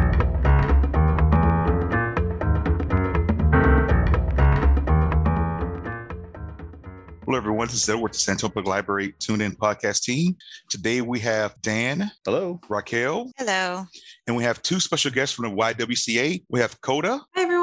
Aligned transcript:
Hello, 7.31 7.39
everyone. 7.39 7.69
This 7.69 7.85
is 7.85 7.89
Edward 7.89 8.03
with 8.03 8.13
the 8.15 8.19
San 8.19 8.33
Antonio 8.33 8.51
Public 8.51 8.67
Library 8.67 9.15
Tune 9.21 9.41
In 9.41 9.53
podcast 9.53 10.03
team. 10.03 10.35
Today 10.69 11.01
we 11.01 11.21
have 11.21 11.55
Dan. 11.63 12.11
Hello. 12.25 12.59
Raquel. 12.69 13.31
Hello. 13.39 13.85
And 14.27 14.37
we 14.37 14.43
have 14.43 14.61
two 14.63 14.81
special 14.81 15.13
guests 15.13 15.37
from 15.37 15.45
the 15.45 15.55
YWCA. 15.55 16.43
We 16.49 16.59
have 16.59 16.81
Coda. 16.81 17.21
Hi, 17.37 17.43
everyone. 17.43 17.60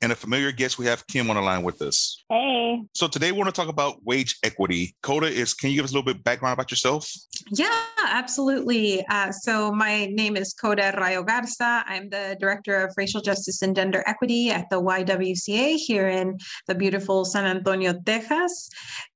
And 0.00 0.12
a 0.12 0.14
familiar 0.16 0.52
guest, 0.52 0.78
we 0.78 0.86
have 0.86 1.06
Kim 1.06 1.30
on 1.30 1.36
the 1.36 1.42
line 1.42 1.62
with 1.62 1.80
us. 1.82 2.24
Hey. 2.28 2.82
So 2.94 3.08
today 3.08 3.32
we 3.32 3.38
want 3.38 3.54
to 3.54 3.60
talk 3.60 3.68
about 3.68 4.04
wage 4.04 4.36
equity. 4.42 4.94
Coda 5.02 5.26
is, 5.26 5.54
can 5.54 5.70
you 5.70 5.76
give 5.76 5.84
us 5.84 5.92
a 5.92 5.94
little 5.94 6.12
bit 6.12 6.22
background 6.24 6.54
about 6.54 6.70
yourself? 6.70 7.10
Yeah, 7.52 7.84
absolutely. 8.06 9.04
Uh, 9.08 9.30
so 9.32 9.72
my 9.72 10.06
name 10.06 10.36
is 10.36 10.52
Coda 10.52 10.94
Rayo 10.98 11.22
Garza. 11.22 11.84
I'm 11.86 12.08
the 12.08 12.36
Director 12.38 12.84
of 12.84 12.94
Racial 12.96 13.20
Justice 13.20 13.62
and 13.62 13.74
Gender 13.74 14.02
Equity 14.06 14.50
at 14.50 14.68
the 14.70 14.80
YWCA 14.80 15.76
here 15.76 16.08
in 16.08 16.38
the 16.66 16.74
beautiful 16.74 17.24
San 17.24 17.44
Antonio, 17.44 17.94
Texas. 18.04 18.68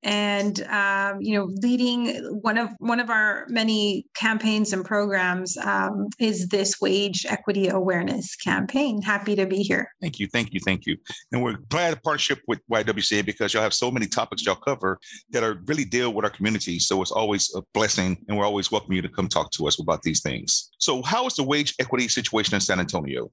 And 0.03 0.63
um, 0.69 1.21
you 1.21 1.39
know, 1.39 1.45
leading 1.63 2.17
one 2.43 2.59
of 2.59 2.71
one 2.79 3.01
of 3.01 3.11
our 3.11 3.47
many 3.49 4.07
campaigns 4.15 4.73
and 4.73 4.85
programs 4.85 5.57
um, 5.59 6.09
is 6.19 6.49
this 6.49 6.81
wage 6.81 7.27
equity 7.29 7.69
awareness 7.69 8.35
campaign. 8.37 9.03
Happy 9.03 9.37
to 9.37 9.47
be 9.47 9.59
here. 9.59 9.93
Thank 10.01 10.19
you, 10.19 10.27
thank 10.27 10.50
you, 10.50 10.50
thank 10.59 10.87
you. 10.87 10.97
And 11.31 11.43
we're 11.43 11.59
glad 11.69 11.95
to 11.95 12.01
partnership 12.01 12.41
with 12.49 12.61
YWCA 12.71 13.25
because 13.25 13.55
y'all 13.55 13.63
have 13.63 13.75
so 13.75 13.91
many 13.91 14.07
topics 14.07 14.45
y'all 14.45 14.57
cover 14.57 14.99
that 15.31 15.45
are 15.45 15.61
really 15.67 15.85
deal 15.85 16.13
with 16.13 16.25
our 16.25 16.31
community. 16.31 16.79
So 16.79 17.01
it's 17.03 17.13
always 17.13 17.53
a 17.55 17.63
blessing, 17.75 18.17
and 18.29 18.37
we're 18.37 18.45
always 18.45 18.73
welcome 18.73 18.93
you 18.93 19.03
to 19.03 19.09
come 19.09 19.29
talk 19.29 19.51
to 19.53 19.69
us 19.69 19.81
about 19.81 20.03
these 20.03 20.21
things. 20.21 20.71
So, 20.79 21.03
how 21.03 21.27
is 21.27 21.35
the 21.35 21.45
wage 21.45 21.75
equity 21.79 22.09
situation 22.09 22.55
in 22.55 22.61
San 22.61 22.81
Antonio? 22.81 23.31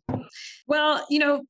Well, 0.68 1.06
you 1.10 1.20
know, 1.20 1.44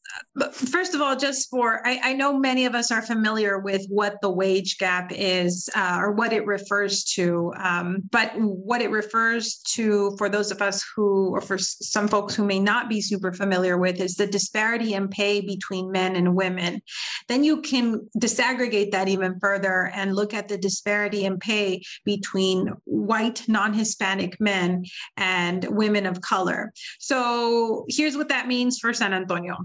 first 0.51 0.93
of 0.93 1.01
all, 1.01 1.15
just 1.15 1.49
for 1.49 1.85
I, 1.85 1.99
I 2.03 2.13
know 2.13 2.37
many 2.37 2.65
of 2.65 2.75
us 2.75 2.91
are 2.91 3.01
familiar 3.01 3.57
with 3.57 3.83
what 3.89 4.21
the 4.21 4.29
wage 4.29 4.77
gap 4.77 5.11
is 5.11 5.67
uh, 5.75 5.97
or 5.99 6.11
what 6.11 6.33
it 6.33 6.45
refers 6.45 7.03
to, 7.15 7.51
um, 7.57 8.03
but 8.11 8.31
what 8.37 8.81
it 8.81 8.91
refers 8.91 9.57
to 9.73 10.15
for 10.17 10.29
those 10.29 10.51
of 10.51 10.61
us 10.61 10.85
who, 10.95 11.29
or 11.29 11.41
for 11.41 11.57
some 11.57 12.07
folks 12.07 12.35
who 12.35 12.45
may 12.45 12.59
not 12.59 12.89
be 12.89 13.01
super 13.01 13.33
familiar 13.33 13.77
with, 13.77 13.99
is 13.99 14.15
the 14.15 14.27
disparity 14.27 14.93
in 14.93 15.07
pay 15.07 15.41
between 15.41 15.56
men 15.91 16.15
and 16.15 16.35
women. 16.35 16.81
Then 17.27 17.43
you 17.43 17.61
can 17.61 18.07
disaggregate 18.17 18.91
that 18.91 19.07
even 19.07 19.39
further 19.39 19.91
and 19.93 20.15
look 20.15 20.33
at 20.33 20.47
the 20.47 20.57
disparity 20.57 21.25
in 21.25 21.39
pay 21.39 21.83
between 22.05 22.71
white 22.85 23.47
non-Hispanic 23.47 24.39
men 24.39 24.85
and 25.17 25.65
women 25.69 26.05
of 26.05 26.21
color. 26.21 26.73
So 26.99 27.85
here's 27.89 28.17
what 28.17 28.29
that 28.29 28.47
means 28.47 28.79
for 28.79 28.93
San 28.93 29.13
Antonio. 29.13 29.57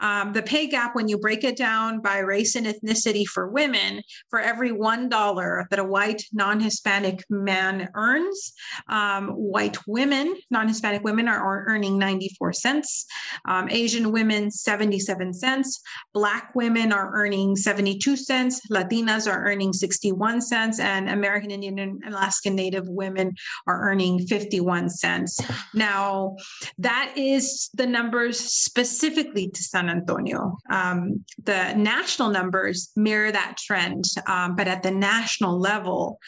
Um, 0.00 0.32
the 0.32 0.42
pay 0.42 0.66
gap, 0.66 0.94
when 0.94 1.08
you 1.08 1.18
break 1.18 1.44
it 1.44 1.56
down 1.56 2.00
by 2.00 2.18
race 2.18 2.54
and 2.54 2.66
ethnicity 2.66 3.26
for 3.26 3.48
women, 3.48 4.02
for 4.30 4.40
every 4.40 4.70
$1 4.70 5.68
that 5.70 5.78
a 5.78 5.84
white 5.84 6.22
non 6.32 6.60
Hispanic 6.60 7.24
man 7.30 7.88
earns, 7.94 8.52
um, 8.88 9.28
white 9.28 9.76
women, 9.86 10.36
non 10.50 10.68
Hispanic 10.68 11.02
women, 11.02 11.28
are 11.28 11.64
earning 11.68 11.98
94 11.98 12.52
cents, 12.52 13.06
um, 13.46 13.68
Asian 13.70 14.12
women, 14.12 14.50
77 14.50 15.32
cents, 15.34 15.80
Black 16.12 16.54
women 16.54 16.92
are 16.92 17.12
earning 17.14 17.56
72 17.56 18.16
cents, 18.16 18.60
Latinas 18.70 19.30
are 19.30 19.44
earning 19.44 19.72
61 19.72 20.40
cents, 20.40 20.80
and 20.80 21.08
American 21.08 21.50
Indian 21.50 21.78
and 21.78 22.02
Alaskan 22.06 22.54
Native 22.54 22.88
women 22.88 23.34
are 23.66 23.88
earning 23.88 24.26
51 24.26 24.90
cents. 24.90 25.40
Now, 25.74 26.36
that 26.78 27.12
is 27.16 27.70
the 27.74 27.86
numbers 27.86 28.38
specifically 28.38 29.48
to 29.48 29.62
San 29.62 29.87
Antonio. 29.88 30.56
Um, 30.70 31.24
the 31.42 31.74
national 31.74 32.30
numbers 32.30 32.90
mirror 32.96 33.32
that 33.32 33.56
trend, 33.58 34.04
um, 34.26 34.56
but 34.56 34.68
at 34.68 34.82
the 34.82 34.90
national 34.90 35.58
level, 35.58 36.18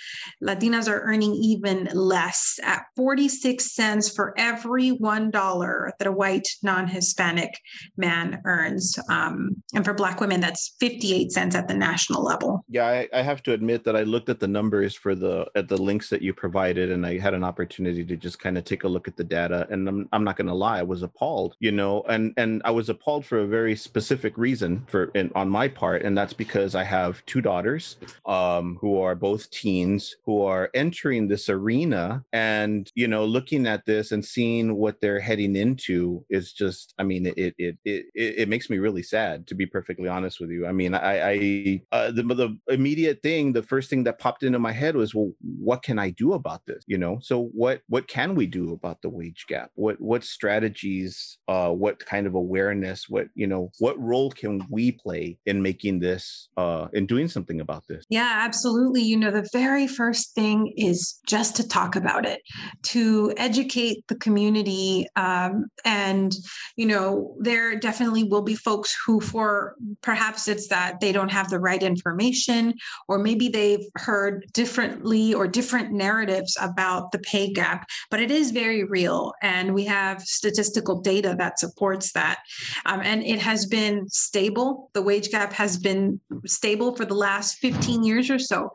Latinas 0.42 0.88
are 0.88 1.00
earning 1.02 1.34
even 1.34 1.88
less 1.92 2.58
at 2.62 2.84
46 2.96 3.74
cents 3.74 4.12
for 4.12 4.34
every 4.36 4.90
$1 4.92 5.90
that 5.98 6.06
a 6.06 6.12
white 6.12 6.48
non 6.62 6.86
Hispanic 6.86 7.58
man 7.96 8.40
earns. 8.44 8.98
Um, 9.08 9.62
and 9.74 9.84
for 9.84 9.94
Black 9.94 10.20
women, 10.20 10.40
that's 10.40 10.76
58 10.80 11.32
cents 11.32 11.54
at 11.54 11.68
the 11.68 11.74
national 11.74 12.22
level. 12.22 12.64
Yeah, 12.68 12.86
I, 12.86 13.08
I 13.12 13.22
have 13.22 13.42
to 13.44 13.52
admit 13.52 13.84
that 13.84 13.96
I 13.96 14.02
looked 14.02 14.28
at 14.28 14.40
the 14.40 14.48
numbers 14.48 14.94
for 14.94 15.14
the 15.14 15.46
at 15.54 15.68
the 15.68 15.76
links 15.76 16.08
that 16.10 16.22
you 16.22 16.34
provided, 16.34 16.90
and 16.90 17.06
I 17.06 17.18
had 17.18 17.34
an 17.34 17.44
opportunity 17.44 18.04
to 18.04 18.16
just 18.16 18.38
kind 18.38 18.58
of 18.58 18.64
take 18.64 18.84
a 18.84 18.88
look 18.88 19.08
at 19.08 19.16
the 19.16 19.24
data. 19.24 19.66
And 19.70 19.88
I'm, 19.88 20.08
I'm 20.12 20.24
not 20.24 20.36
going 20.36 20.46
to 20.46 20.54
lie, 20.54 20.78
I 20.78 20.82
was 20.82 21.02
appalled, 21.02 21.56
you 21.60 21.72
know, 21.72 22.02
and 22.08 22.32
and 22.36 22.62
I 22.64 22.70
was 22.70 22.88
appalled 22.88 23.24
for 23.24 23.40
a 23.40 23.46
very 23.50 23.76
specific 23.76 24.38
reason 24.38 24.84
for 24.88 25.10
in, 25.14 25.30
on 25.34 25.48
my 25.48 25.68
part, 25.68 26.02
and 26.02 26.16
that's 26.16 26.32
because 26.32 26.74
I 26.74 26.84
have 26.84 27.24
two 27.26 27.40
daughters 27.40 27.96
um, 28.26 28.78
who 28.80 29.00
are 29.00 29.14
both 29.14 29.50
teens 29.50 30.16
who 30.24 30.42
are 30.42 30.70
entering 30.74 31.28
this 31.28 31.48
arena, 31.48 32.24
and 32.32 32.90
you 32.94 33.08
know, 33.08 33.24
looking 33.24 33.66
at 33.66 33.84
this 33.84 34.12
and 34.12 34.24
seeing 34.24 34.76
what 34.76 35.00
they're 35.00 35.20
heading 35.20 35.56
into 35.56 36.24
is 36.30 36.52
just, 36.52 36.94
I 36.98 37.02
mean, 37.02 37.26
it 37.26 37.36
it 37.36 37.54
it 37.58 37.76
it, 37.84 38.04
it 38.14 38.48
makes 38.48 38.70
me 38.70 38.78
really 38.78 39.02
sad 39.02 39.46
to 39.48 39.54
be 39.54 39.66
perfectly 39.66 40.08
honest 40.08 40.40
with 40.40 40.50
you. 40.50 40.66
I 40.66 40.72
mean, 40.72 40.94
I 40.94 41.30
I 41.32 41.82
uh, 41.92 42.10
the 42.12 42.22
the 42.22 42.58
immediate 42.68 43.22
thing, 43.22 43.52
the 43.52 43.62
first 43.62 43.90
thing 43.90 44.04
that 44.04 44.18
popped 44.18 44.42
into 44.42 44.58
my 44.58 44.72
head 44.72 44.96
was, 44.96 45.14
well, 45.14 45.32
what 45.40 45.82
can 45.82 45.98
I 45.98 46.10
do 46.10 46.34
about 46.34 46.64
this? 46.66 46.84
You 46.86 46.98
know, 46.98 47.18
so 47.20 47.50
what 47.52 47.82
what 47.88 48.06
can 48.06 48.34
we 48.34 48.46
do 48.46 48.72
about 48.72 49.02
the 49.02 49.10
wage 49.10 49.46
gap? 49.48 49.70
What 49.74 50.00
what 50.00 50.24
strategies? 50.24 51.38
Uh, 51.48 51.70
what 51.70 51.98
kind 51.98 52.26
of 52.26 52.34
awareness? 52.34 53.08
What 53.08 53.26
you 53.40 53.46
know, 53.46 53.72
what 53.78 53.98
role 53.98 54.30
can 54.30 54.60
we 54.68 54.92
play 54.92 55.38
in 55.46 55.62
making 55.62 55.98
this, 55.98 56.50
uh, 56.58 56.88
in 56.92 57.06
doing 57.06 57.26
something 57.26 57.62
about 57.62 57.86
this? 57.88 58.04
Yeah, 58.10 58.32
absolutely. 58.46 59.00
You 59.00 59.16
know, 59.16 59.30
the 59.30 59.48
very 59.50 59.86
first 59.86 60.34
thing 60.34 60.74
is 60.76 61.18
just 61.26 61.56
to 61.56 61.66
talk 61.66 61.96
about 61.96 62.26
it, 62.26 62.42
to 62.82 63.32
educate 63.38 64.06
the 64.08 64.16
community. 64.16 65.06
Um, 65.16 65.70
and, 65.86 66.36
you 66.76 66.84
know, 66.84 67.34
there 67.40 67.76
definitely 67.76 68.24
will 68.24 68.42
be 68.42 68.54
folks 68.54 68.94
who, 69.06 69.20
for 69.20 69.74
perhaps 70.02 70.46
it's 70.46 70.68
that 70.68 71.00
they 71.00 71.10
don't 71.10 71.32
have 71.32 71.48
the 71.48 71.58
right 71.58 71.82
information, 71.82 72.74
or 73.08 73.18
maybe 73.18 73.48
they've 73.48 73.86
heard 73.96 74.44
differently 74.52 75.32
or 75.32 75.48
different 75.48 75.92
narratives 75.92 76.58
about 76.60 77.10
the 77.10 77.18
pay 77.20 77.50
gap, 77.54 77.88
but 78.10 78.20
it 78.20 78.30
is 78.30 78.50
very 78.50 78.84
real. 78.84 79.32
And 79.40 79.72
we 79.72 79.86
have 79.86 80.20
statistical 80.20 81.00
data 81.00 81.34
that 81.38 81.58
supports 81.58 82.12
that. 82.12 82.40
Um, 82.84 83.00
and 83.00 83.29
it 83.30 83.38
has 83.38 83.66
been 83.66 84.08
stable. 84.08 84.90
The 84.92 85.02
wage 85.02 85.30
gap 85.30 85.52
has 85.52 85.78
been 85.78 86.20
stable 86.46 86.96
for 86.96 87.04
the 87.04 87.14
last 87.14 87.58
15 87.58 88.02
years 88.02 88.28
or 88.28 88.40
so, 88.40 88.72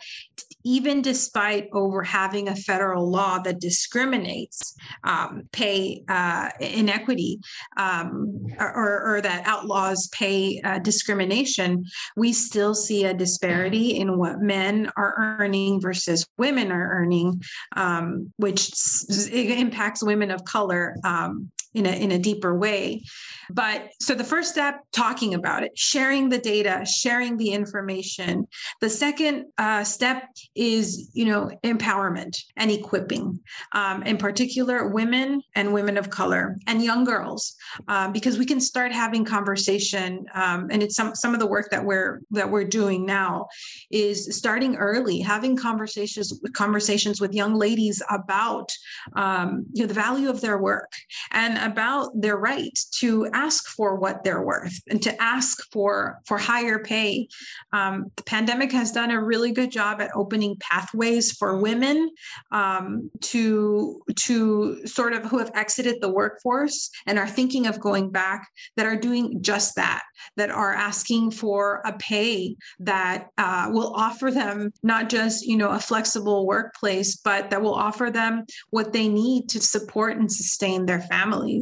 even 0.63 1.01
despite 1.01 1.67
over 1.73 2.01
having 2.01 2.47
a 2.47 2.55
federal 2.55 3.11
law 3.11 3.39
that 3.39 3.59
discriminates 3.59 4.73
um, 5.03 5.43
pay 5.51 6.03
uh, 6.07 6.51
inequity 6.61 7.41
um, 7.75 8.47
or, 8.57 9.15
or, 9.15 9.21
that 9.21 9.45
outlaws 9.45 10.07
pay 10.13 10.61
uh, 10.63 10.79
discrimination. 10.79 11.83
We 12.15 12.31
still 12.31 12.73
see 12.73 13.03
a 13.03 13.13
disparity 13.13 13.97
in 13.97 14.17
what 14.17 14.39
men 14.39 14.89
are 14.95 15.37
earning 15.39 15.81
versus 15.81 16.25
women 16.37 16.71
are 16.71 16.91
earning, 16.93 17.43
um, 17.75 18.31
which 18.37 18.71
impacts 19.33 20.01
women 20.01 20.31
of 20.31 20.45
color 20.45 20.95
um, 21.03 21.51
in 21.75 21.85
a, 21.85 21.91
in 21.91 22.11
a 22.11 22.17
deeper 22.17 22.57
way. 22.57 23.03
But 23.49 23.91
so 23.99 24.15
the 24.15 24.23
first 24.23 24.51
step, 24.51 24.81
talking 24.91 25.33
about 25.33 25.63
it, 25.63 25.77
sharing 25.77 26.29
the 26.29 26.37
data, 26.37 26.85
sharing 26.85 27.37
the 27.37 27.51
information. 27.51 28.47
The 28.81 28.89
second 28.89 29.45
uh, 29.57 29.83
step 29.83 30.23
is, 30.55 31.11
you 31.13 31.25
know, 31.25 31.51
empowerment 31.63 32.41
and 32.57 32.71
equipping, 32.71 33.39
um, 33.73 34.03
in 34.03 34.17
particular, 34.17 34.87
women 34.87 35.41
and 35.55 35.73
women 35.73 35.97
of 35.97 36.09
color 36.09 36.57
and 36.65 36.83
young 36.83 37.03
girls, 37.03 37.55
um, 37.87 38.11
because 38.11 38.37
we 38.37 38.45
can 38.45 38.59
start 38.59 38.91
having 38.91 39.25
conversation. 39.25 40.25
Um, 40.33 40.69
and 40.71 40.81
it's 40.81 40.95
some 40.95 41.13
some 41.13 41.33
of 41.33 41.39
the 41.39 41.47
work 41.47 41.69
that 41.71 41.83
we're 41.83 42.21
that 42.31 42.49
we're 42.49 42.63
doing 42.63 43.05
now 43.05 43.47
is 43.91 44.35
starting 44.35 44.75
early, 44.77 45.19
having 45.19 45.55
conversations 45.55 46.39
conversations 46.53 47.21
with 47.21 47.33
young 47.33 47.53
ladies 47.55 48.01
about 48.09 48.71
um, 49.15 49.65
you 49.73 49.83
know 49.83 49.87
the 49.87 49.93
value 49.93 50.29
of 50.29 50.41
their 50.41 50.57
work 50.57 50.91
and 51.31 51.57
about 51.65 52.09
their 52.19 52.37
right 52.37 52.77
to 52.99 53.27
ask 53.33 53.67
for 53.67 53.95
what 53.95 54.23
they're 54.23 54.43
worth 54.43 54.79
and 54.87 55.01
to 55.03 55.21
ask 55.21 55.57
for 55.71 56.19
for 56.25 56.37
higher 56.37 56.79
pay. 56.79 57.27
Um, 57.73 58.11
the 58.15 58.23
pandemic 58.23 58.71
has 58.71 58.91
done 58.91 59.11
a 59.11 59.23
really 59.23 59.51
good 59.51 59.71
job 59.71 60.01
at 60.01 60.11
opening 60.15 60.57
pathways 60.59 61.31
for 61.31 61.59
women 61.59 62.09
um, 62.51 63.09
to 63.21 64.01
to 64.15 64.85
sort 64.85 65.13
of 65.13 65.25
who 65.25 65.39
have 65.39 65.51
exited 65.55 65.97
the 66.01 66.09
workforce 66.09 66.89
and 67.07 67.17
are 67.17 67.27
thinking 67.27 67.67
of 67.67 67.79
going 67.79 68.09
back 68.09 68.47
that 68.77 68.85
are 68.85 68.95
doing 68.95 69.41
just 69.41 69.75
that 69.75 70.03
that 70.37 70.51
are 70.51 70.73
asking 70.73 71.31
for 71.31 71.81
a 71.85 71.93
pay 71.93 72.55
that 72.79 73.27
uh, 73.37 73.67
will 73.71 73.93
offer 73.95 74.31
them 74.31 74.71
not 74.83 75.09
just 75.09 75.45
you 75.45 75.57
know 75.57 75.69
a 75.69 75.79
flexible 75.79 76.45
workplace 76.45 77.17
but 77.17 77.49
that 77.49 77.61
will 77.61 77.73
offer 77.73 78.09
them 78.11 78.43
what 78.69 78.93
they 78.93 79.07
need 79.07 79.49
to 79.49 79.59
support 79.59 80.17
and 80.17 80.31
sustain 80.31 80.85
their 80.85 81.01
families 81.01 81.54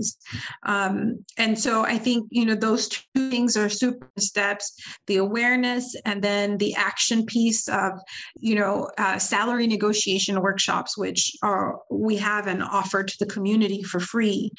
um, 0.63 1.23
and 1.37 1.57
so 1.57 1.83
i 1.85 1.97
think 1.97 2.27
you 2.31 2.45
know 2.45 2.55
those 2.55 2.87
two 2.87 3.29
things 3.29 3.55
are 3.57 3.69
super 3.69 4.09
steps 4.17 4.75
the 5.07 5.17
awareness 5.17 5.95
and 6.05 6.21
then 6.21 6.57
the 6.57 6.73
action 6.75 7.25
piece 7.25 7.67
of 7.69 7.91
you 8.35 8.55
know 8.55 8.89
uh, 8.97 9.17
salary 9.17 9.67
negotiation 9.67 10.41
workshops 10.41 10.97
which 10.97 11.35
are 11.41 11.79
we 11.89 12.15
have 12.15 12.47
and 12.47 12.63
offer 12.63 13.03
to 13.03 13.15
the 13.19 13.25
community 13.25 13.83
for 13.83 13.99
free. 13.99 14.51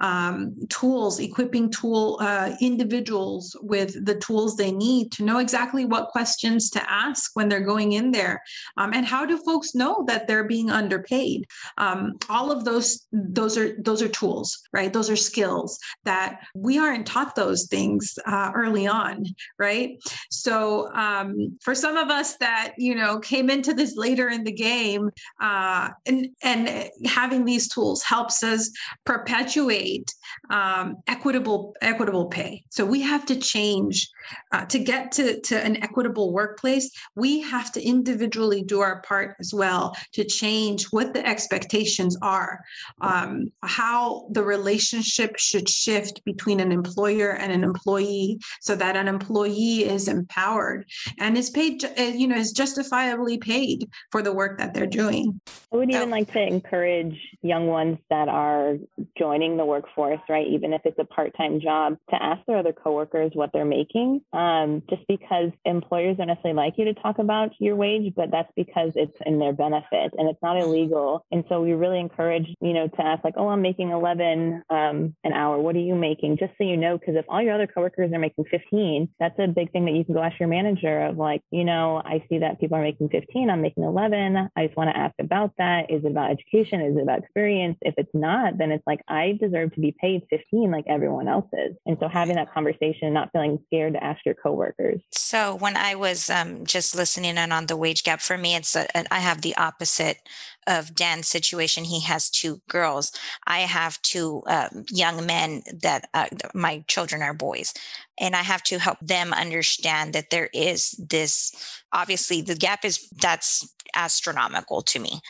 Um, 0.00 0.54
tools 0.68 1.20
equipping 1.20 1.70
tool 1.70 2.18
uh, 2.20 2.54
individuals 2.60 3.56
with 3.62 4.04
the 4.04 4.16
tools 4.16 4.56
they 4.56 4.72
need 4.72 5.12
to 5.12 5.24
know 5.24 5.38
exactly 5.38 5.84
what 5.84 6.08
questions 6.08 6.70
to 6.70 6.90
ask 6.90 7.30
when 7.34 7.48
they're 7.48 7.60
going 7.60 7.92
in 7.92 8.10
there 8.10 8.42
um, 8.76 8.92
and 8.92 9.06
how 9.06 9.24
do 9.24 9.36
folks 9.38 9.74
know 9.74 10.04
that 10.06 10.26
they're 10.26 10.44
being 10.44 10.70
underpaid? 10.70 11.46
Um, 11.78 12.14
all 12.28 12.50
of 12.50 12.64
those 12.64 13.06
those 13.12 13.56
are 13.56 13.80
those 13.82 14.02
are 14.02 14.08
tools 14.08 14.60
right? 14.72 14.92
Those 14.92 15.10
are 15.10 15.16
skills 15.16 15.78
that 16.04 16.40
we 16.54 16.78
aren't 16.78 17.06
taught 17.06 17.34
those 17.34 17.66
things 17.66 18.18
uh, 18.26 18.52
early 18.54 18.86
on 18.86 19.26
right? 19.58 20.02
So 20.30 20.92
um, 20.94 21.58
for 21.62 21.74
some 21.74 21.96
of 21.96 22.08
us 22.08 22.36
that 22.38 22.74
you 22.78 22.94
know 22.94 23.18
came 23.18 23.50
into 23.50 23.74
this 23.74 23.96
later 23.96 24.28
in 24.28 24.44
the 24.44 24.52
game 24.52 25.10
uh, 25.40 25.90
and 26.06 26.28
and 26.42 26.90
having 27.06 27.44
these 27.44 27.68
tools 27.68 28.02
helps 28.02 28.42
us 28.42 28.70
perpetuate 29.04 30.12
um, 30.50 30.96
equitable 31.06 31.74
equitable 31.80 32.26
pay. 32.26 32.64
So 32.70 32.84
we 32.84 33.00
have 33.02 33.26
to 33.26 33.36
change 33.36 34.08
uh, 34.52 34.64
to 34.66 34.78
get 34.78 35.12
to, 35.12 35.40
to 35.40 35.64
an 35.64 35.82
equitable 35.82 36.32
workplace, 36.32 36.90
we 37.14 37.40
have 37.40 37.72
to 37.72 37.82
individually 37.82 38.62
do 38.62 38.80
our 38.80 39.02
part 39.02 39.36
as 39.40 39.52
well 39.52 39.94
to 40.12 40.24
change 40.24 40.86
what 40.86 41.12
the 41.12 41.26
expectations 41.26 42.16
are, 42.22 42.60
um, 43.00 43.50
how 43.62 44.26
the 44.30 44.44
relationship 44.62 45.38
should 45.38 45.68
shift 45.68 46.24
between 46.24 46.60
an 46.60 46.70
employer 46.70 47.30
and 47.30 47.50
an 47.52 47.64
employee 47.64 48.38
so 48.60 48.74
that 48.76 48.96
an 48.96 49.08
employee 49.08 49.84
is 49.84 50.08
empowered 50.08 50.84
and 51.18 51.36
is 51.36 51.50
paid, 51.50 51.84
uh, 51.84 52.02
you 52.02 52.28
know, 52.28 52.36
is 52.36 52.52
justifiably 52.52 53.38
paid 53.38 53.88
for 54.12 54.22
the 54.22 54.32
work 54.32 54.58
that 54.58 54.72
they're 54.72 54.86
doing. 54.86 55.40
I 55.72 55.76
would 55.76 55.90
even 55.90 56.10
like 56.10 56.32
to 56.32 56.40
encourage 56.40 57.18
young 57.42 57.66
ones 57.66 57.98
that 58.10 58.28
are 58.28 58.76
joining 59.18 59.56
the 59.56 59.64
workforce, 59.64 60.20
right? 60.28 60.46
Even 60.46 60.72
if 60.72 60.82
it's 60.84 60.98
a 60.98 61.04
part 61.04 61.36
time 61.36 61.60
job, 61.60 61.96
to 62.10 62.22
ask 62.22 62.44
their 62.46 62.58
other 62.58 62.72
coworkers 62.72 63.32
what 63.34 63.50
they're 63.52 63.64
making 63.64 64.20
um, 64.32 64.82
just 64.88 65.02
because 65.08 65.50
employers 65.64 66.16
don't 66.18 66.28
necessarily 66.28 66.56
like 66.56 66.74
you 66.76 66.84
to 66.84 66.94
talk 66.94 67.18
about 67.18 67.50
your 67.58 67.74
wage, 67.74 68.12
but 68.14 68.30
that's 68.30 68.52
because 68.54 68.92
it's 68.94 69.16
in 69.26 69.38
their 69.38 69.52
benefit 69.52 70.12
and 70.18 70.28
it's 70.28 70.42
not 70.42 70.58
illegal. 70.58 71.24
And 71.32 71.44
so 71.48 71.60
we 71.60 71.72
really 71.72 71.98
encourage, 71.98 72.46
you 72.60 72.72
know, 72.72 72.88
to 72.88 73.02
ask 73.02 73.24
like, 73.24 73.34
oh, 73.36 73.48
I'm 73.48 73.62
making 73.62 73.90
11 73.90 74.51
um, 74.70 75.14
an 75.24 75.32
hour. 75.32 75.58
What 75.58 75.76
are 75.76 75.80
you 75.80 75.94
making? 75.94 76.38
Just 76.38 76.52
so 76.58 76.64
you 76.64 76.76
know, 76.76 76.98
because 76.98 77.16
if 77.16 77.24
all 77.28 77.42
your 77.42 77.54
other 77.54 77.66
coworkers 77.66 78.12
are 78.12 78.18
making 78.18 78.44
15, 78.50 79.08
that's 79.18 79.38
a 79.38 79.46
big 79.46 79.72
thing 79.72 79.84
that 79.86 79.92
you 79.92 80.04
can 80.04 80.14
go 80.14 80.22
ask 80.22 80.38
your 80.38 80.48
manager 80.48 81.06
of 81.06 81.16
like, 81.16 81.42
you 81.50 81.64
know, 81.64 82.02
I 82.04 82.24
see 82.28 82.38
that 82.38 82.60
people 82.60 82.76
are 82.76 82.82
making 82.82 83.08
15, 83.08 83.50
I'm 83.50 83.62
making 83.62 83.84
11. 83.84 84.48
I 84.56 84.66
just 84.66 84.76
want 84.76 84.90
to 84.90 84.96
ask 84.96 85.14
about 85.20 85.52
that. 85.58 85.90
Is 85.90 86.04
it 86.04 86.10
about 86.10 86.30
education? 86.30 86.80
Is 86.80 86.96
it 86.96 87.02
about 87.02 87.20
experience? 87.20 87.78
If 87.82 87.94
it's 87.96 88.10
not, 88.14 88.58
then 88.58 88.70
it's 88.70 88.86
like, 88.86 89.00
I 89.08 89.38
deserve 89.40 89.74
to 89.74 89.80
be 89.80 89.94
paid 90.00 90.22
15 90.30 90.70
like 90.70 90.84
everyone 90.88 91.28
else 91.28 91.46
is. 91.52 91.76
And 91.86 91.96
so 92.00 92.08
having 92.08 92.36
that 92.36 92.52
conversation, 92.52 93.12
not 93.12 93.30
feeling 93.32 93.58
scared 93.66 93.94
to 93.94 94.02
ask 94.02 94.20
your 94.24 94.34
coworkers? 94.34 95.00
So 95.10 95.54
when 95.56 95.76
I 95.76 95.94
was 95.94 96.30
um, 96.30 96.64
just 96.64 96.94
listening 96.94 97.36
in 97.36 97.52
on 97.52 97.66
the 97.66 97.76
wage 97.76 98.04
gap, 98.04 98.20
for 98.20 98.36
me, 98.36 98.54
it's 98.54 98.76
a, 98.76 98.86
I 99.12 99.20
have 99.20 99.42
the 99.42 99.56
opposite 99.56 100.18
of 100.66 100.94
Dan's 100.94 101.28
situation. 101.28 101.84
He 101.84 102.00
has 102.02 102.30
two 102.30 102.60
girls. 102.68 103.12
I 103.46 103.60
have 103.60 104.00
two 104.02 104.42
um, 104.46 104.84
young 104.90 105.26
men 105.26 105.62
that 105.82 106.08
uh, 106.14 106.26
my 106.54 106.84
children 106.88 107.22
are 107.22 107.34
boys, 107.34 107.74
and 108.18 108.36
I 108.36 108.42
have 108.42 108.62
to 108.64 108.78
help 108.78 108.98
them 109.00 109.32
understand 109.32 110.12
that 110.12 110.30
there 110.30 110.48
is 110.52 110.92
this. 110.92 111.52
Obviously, 111.92 112.42
the 112.42 112.54
gap 112.54 112.84
is 112.84 113.08
that's 113.10 113.74
astronomical 113.94 114.82
to 114.82 114.98
me, 114.98 115.20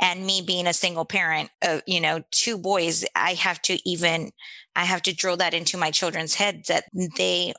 and 0.00 0.26
me 0.26 0.42
being 0.44 0.66
a 0.66 0.72
single 0.72 1.04
parent, 1.04 1.50
uh, 1.62 1.80
you 1.86 2.00
know, 2.00 2.22
two 2.30 2.58
boys, 2.58 3.04
I 3.14 3.34
have 3.34 3.60
to 3.62 3.78
even 3.88 4.32
I 4.74 4.84
have 4.84 5.02
to 5.02 5.14
drill 5.14 5.36
that 5.36 5.54
into 5.54 5.76
my 5.76 5.90
children's 5.90 6.34
heads 6.34 6.68
that 6.68 6.84
they 7.16 7.52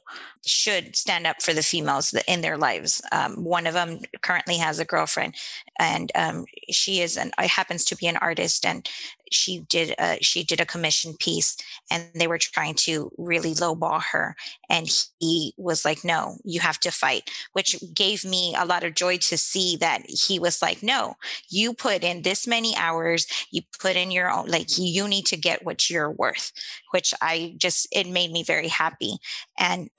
should 0.46 0.96
stand 0.96 1.28
up 1.28 1.42
for 1.42 1.54
the 1.54 1.62
females 1.62 2.14
in 2.28 2.42
their 2.42 2.58
lives. 2.58 3.02
Um, 3.12 3.44
one 3.44 3.68
of 3.68 3.76
them 3.76 4.00
currently 4.22 4.58
has 4.58 4.80
a 4.80 4.86
girlfriend, 4.86 5.36
and 5.78 6.12
um, 6.16 6.46
she 6.72 7.02
is 7.02 7.18
an 7.18 7.32
happens 7.38 7.86
to 7.86 7.96
be 7.96 8.08
an 8.08 8.18
artist, 8.18 8.66
and 8.66 8.90
she 9.34 9.60
did 9.70 9.96
a, 10.00 10.18
she 10.22 10.44
did 10.44 10.60
a 10.60 10.66
commission 10.66 11.16
piece 11.20 11.58
and 11.90 12.06
they 12.16 12.28
were 12.28 12.38
trying 12.38 12.74
to 12.74 13.12
really 13.18 13.54
lowball 13.54 14.02
her 14.02 14.36
and 14.70 14.90
he 15.20 15.54
was 15.58 15.86
like 15.86 16.04
no 16.04 16.38
you 16.44 16.60
have 16.60 16.80
to 16.80 16.92
fight 16.92 17.30
which 17.54 17.76
gave 17.94 18.24
me 18.26 18.56
a 18.58 18.66
lot 18.66 18.84
of 18.84 18.96
joy 18.96 19.18
to 19.18 19.38
see 19.38 19.78
that 19.78 20.02
he 20.08 20.40
was 20.40 20.62
like 20.62 20.84
no 20.84 21.16
you 21.50 21.74
put 21.74 22.04
in 22.04 22.22
this 22.22 22.48
many 22.48 22.76
hours 22.78 23.26
you 23.52 23.62
put 23.80 23.96
in 23.96 24.12
your 24.12 24.32
own 24.32 24.48
like 24.48 24.78
you 24.78 25.08
need 25.08 25.26
to 25.26 25.38
get 25.38 25.66
what 25.66 25.90
you're 25.90 26.12
worth 26.12 26.52
which 26.92 27.14
i 27.22 27.56
just 27.58 27.88
it 27.92 28.08
made 28.08 28.32
me 28.32 28.44
very 28.44 28.68
happy. 28.68 29.18
And 29.58 29.90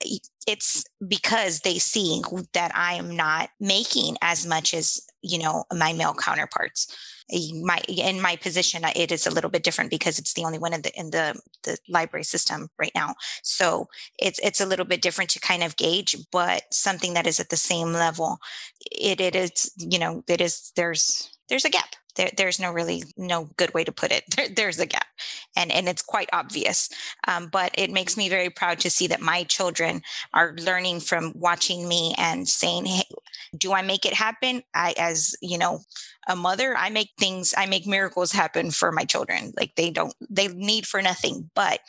it's 0.47 0.83
because 1.07 1.61
they 1.61 1.79
see 1.79 2.21
that 2.53 2.71
i 2.75 2.93
am 2.93 3.15
not 3.15 3.49
making 3.59 4.15
as 4.21 4.45
much 4.45 4.73
as 4.73 5.01
you 5.21 5.39
know 5.39 5.63
my 5.73 5.93
male 5.93 6.13
counterparts 6.13 6.95
my 7.31 7.81
in 7.87 8.21
my 8.21 8.35
position 8.35 8.83
it 8.95 9.11
is 9.11 9.25
a 9.25 9.31
little 9.31 9.49
bit 9.49 9.63
different 9.63 9.89
because 9.89 10.19
it's 10.19 10.33
the 10.33 10.43
only 10.45 10.59
one 10.59 10.73
in 10.73 10.81
the 10.81 10.91
in 10.99 11.11
the 11.11 11.39
the 11.63 11.77
library 11.89 12.23
system 12.23 12.69
right 12.77 12.91
now. 12.95 13.15
So 13.43 13.87
it's 14.19 14.39
it's 14.39 14.61
a 14.61 14.65
little 14.65 14.85
bit 14.85 15.01
different 15.01 15.29
to 15.31 15.39
kind 15.39 15.63
of 15.63 15.75
gauge 15.77 16.15
but 16.31 16.63
something 16.71 17.13
that 17.13 17.27
is 17.27 17.39
at 17.39 17.49
the 17.49 17.57
same 17.57 17.93
level 17.93 18.39
it 18.91 19.19
it 19.19 19.35
is 19.35 19.71
you 19.77 19.99
know 19.99 20.23
it 20.27 20.41
is 20.41 20.71
there's 20.75 21.35
there's 21.49 21.65
a 21.65 21.69
gap. 21.69 21.95
There, 22.15 22.31
there's 22.37 22.61
no 22.61 22.71
really 22.71 23.03
no 23.17 23.49
good 23.57 23.73
way 23.73 23.83
to 23.83 23.91
put 23.91 24.11
it. 24.11 24.23
There, 24.35 24.47
there's 24.49 24.79
a 24.79 24.85
gap. 24.85 25.07
And 25.55 25.71
and 25.71 25.87
it's 25.87 26.01
quite 26.01 26.29
obvious. 26.33 26.89
Um, 27.27 27.47
but 27.51 27.71
it 27.77 27.91
makes 27.91 28.17
me 28.17 28.29
very 28.29 28.49
proud 28.49 28.79
to 28.79 28.89
see 28.89 29.07
that 29.07 29.21
my 29.21 29.43
children 29.43 30.01
are 30.33 30.55
learning 30.57 31.01
from 31.01 31.33
watching 31.35 31.87
me 31.87 32.15
and 32.17 32.47
saying 32.47 32.85
hey 32.85 33.03
do 33.57 33.73
i 33.73 33.81
make 33.81 34.05
it 34.05 34.13
happen? 34.13 34.61
I 34.73 34.93
as 34.97 35.35
you 35.41 35.57
know 35.57 35.79
a 36.27 36.35
mother 36.35 36.75
i 36.77 36.89
make 36.89 37.11
things 37.19 37.53
i 37.57 37.65
make 37.65 37.85
miracles 37.85 38.31
happen 38.31 38.71
for 38.71 38.91
my 38.91 39.03
children. 39.03 39.53
Like 39.57 39.75
they 39.75 39.91
don't 39.91 40.13
they 40.29 40.47
need 40.47 40.85
for 40.87 41.01
nothing 41.01 41.49
but 41.55 41.79